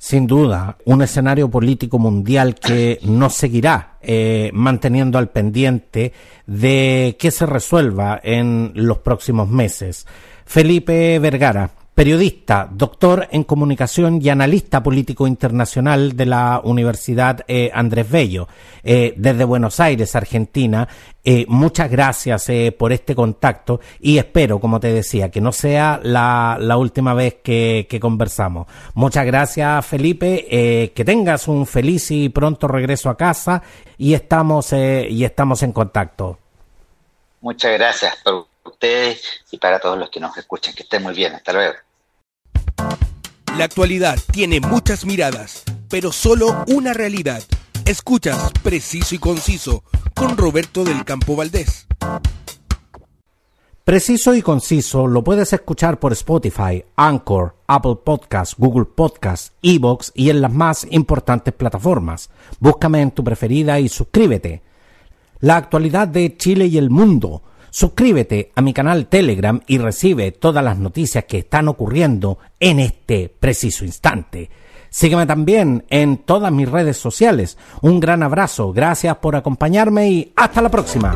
Sin 0.03 0.25
duda, 0.25 0.79
un 0.85 1.03
escenario 1.03 1.47
político 1.51 1.99
mundial 1.99 2.55
que 2.55 2.97
nos 3.03 3.35
seguirá 3.35 3.99
eh, 4.01 4.49
manteniendo 4.51 5.19
al 5.19 5.29
pendiente 5.29 6.11
de 6.47 7.15
que 7.19 7.29
se 7.29 7.45
resuelva 7.45 8.19
en 8.23 8.71
los 8.73 8.97
próximos 8.97 9.47
meses. 9.47 10.07
Felipe 10.43 11.19
Vergara, 11.19 11.69
periodista, 11.93 12.69
doctor 12.71 13.27
en 13.32 13.43
comunicación 13.43 14.21
y 14.21 14.30
analista 14.30 14.82
político 14.82 15.27
internacional 15.27 16.15
de 16.15 16.25
la 16.25 16.62
Universidad 16.63 17.41
eh, 17.47 17.69
Andrés 17.73 18.10
Bello, 18.10 18.47
eh, 18.84 19.13
desde 19.17 19.43
Buenos 19.43 19.80
Aires, 19.80 20.15
Argentina. 20.15 20.88
Eh, 21.23 21.45
muchas 21.47 21.91
gracias 21.91 22.47
por 22.77 22.91
este 22.91 23.13
contacto 23.13 23.80
y 23.99 24.17
espero, 24.17 24.60
como 24.60 24.80
te 24.80 24.91
decía, 24.91 25.30
que 25.30 25.41
no 25.41 25.51
sea 25.51 25.99
la, 26.01 26.58
última 26.77 27.13
vez 27.13 27.36
que, 27.43 27.99
conversamos. 28.01 28.67
Muchas 28.95 29.25
gracias, 29.25 29.86
Felipe. 29.86 30.91
que 30.95 31.06
tengas 31.06 31.47
un 31.47 31.67
feliz 31.67 32.10
y 32.10 32.30
pronto 32.30 32.67
regreso 32.67 33.10
a 33.10 33.17
casa 33.17 33.62
y 33.97 34.13
estamos, 34.13 34.73
y 34.73 35.23
estamos 35.23 35.62
en 35.62 35.73
contacto. 35.73 36.39
Muchas 37.41 37.73
gracias 37.73 38.17
ustedes 38.63 39.21
y 39.52 39.58
para 39.58 39.80
todos 39.80 39.97
los 39.97 40.10
que 40.10 40.19
nos 40.19 40.38
escuchan. 40.38 40.74
Que 40.74 40.84
estén 40.84 41.04
muy 41.04 41.13
bien. 41.13 41.34
Hasta 41.34 41.54
luego. 41.54 41.76
La 43.58 43.65
actualidad 43.65 44.17
tiene 44.32 44.62
muchas 44.62 45.06
miradas, 45.06 45.63
pero 45.89 46.12
solo 46.12 46.63
una 46.67 46.93
realidad. 46.93 47.43
Escuchas 47.86 48.52
Preciso 48.63 49.15
y 49.15 49.17
Conciso 49.17 49.84
con 50.15 50.38
Roberto 50.38 50.84
del 50.84 51.04
Campo 51.04 51.36
Valdés. 51.36 51.88
Preciso 53.84 54.36
y 54.36 54.43
conciso 54.43 55.08
lo 55.08 55.24
puedes 55.24 55.52
escuchar 55.54 56.00
por 56.00 56.13
Spotify, 56.13 56.86
Anchor, 56.95 57.56
Apple 57.65 57.97
Podcasts, 58.06 58.56
Google 58.56 58.86
Podcasts, 58.86 59.54
Evox 59.63 60.12
y 60.13 60.30
en 60.30 60.39
las 60.39 60.54
más 60.54 60.88
importantes 60.91 61.54
plataformas. 61.54 62.30
Búscame 62.60 63.02
en 63.02 63.10
tu 63.10 63.24
preferida 63.24 63.80
y 63.80 63.89
suscríbete. 63.89 64.62
La 65.39 65.58
actualidad 65.58 66.08
de 66.08 66.38
Chile 66.38 66.67
y 66.67 66.78
el 66.78 66.91
mundo 66.91 67.41
Suscríbete 67.71 68.51
a 68.53 68.62
mi 68.62 68.73
canal 68.73 69.07
Telegram 69.07 69.62
y 69.65 69.77
recibe 69.77 70.34
todas 70.34 70.62
las 70.62 70.77
noticias 70.77 71.23
que 71.23 71.38
están 71.38 71.69
ocurriendo 71.69 72.38
en 72.60 72.79
este 72.79 73.29
preciso 73.29 73.86
instante. 73.86 74.49
Sígueme 74.89 75.25
también 75.25 75.86
en 75.89 76.17
todas 76.17 76.51
mis 76.51 76.69
redes 76.69 76.97
sociales. 76.97 77.57
Un 77.81 78.01
gran 78.01 78.23
abrazo, 78.23 78.73
gracias 78.73 79.15
por 79.17 79.38
acompañarme 79.38 80.12
y 80.12 80.34
hasta 80.36 80.62
la 80.62 80.69
próxima. 80.69 81.15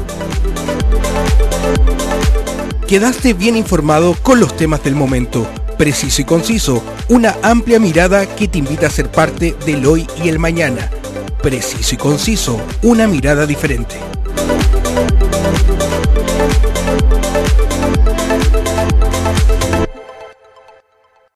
Quedaste 2.87 3.33
bien 3.33 3.57
informado 3.57 4.15
con 4.23 4.39
los 4.39 4.55
temas 4.55 4.81
del 4.81 4.95
momento, 4.95 5.45
preciso 5.77 6.21
y 6.21 6.25
conciso, 6.25 6.81
una 7.09 7.35
amplia 7.43 7.81
mirada 7.81 8.33
que 8.33 8.47
te 8.47 8.59
invita 8.59 8.87
a 8.87 8.91
ser 8.91 9.11
parte 9.11 9.57
del 9.65 9.85
hoy 9.85 10.07
y 10.23 10.29
el 10.29 10.39
mañana. 10.39 10.89
Preciso 11.41 11.95
y 11.95 11.97
conciso, 11.97 12.61
una 12.81 13.07
mirada 13.07 13.45
diferente. 13.45 13.97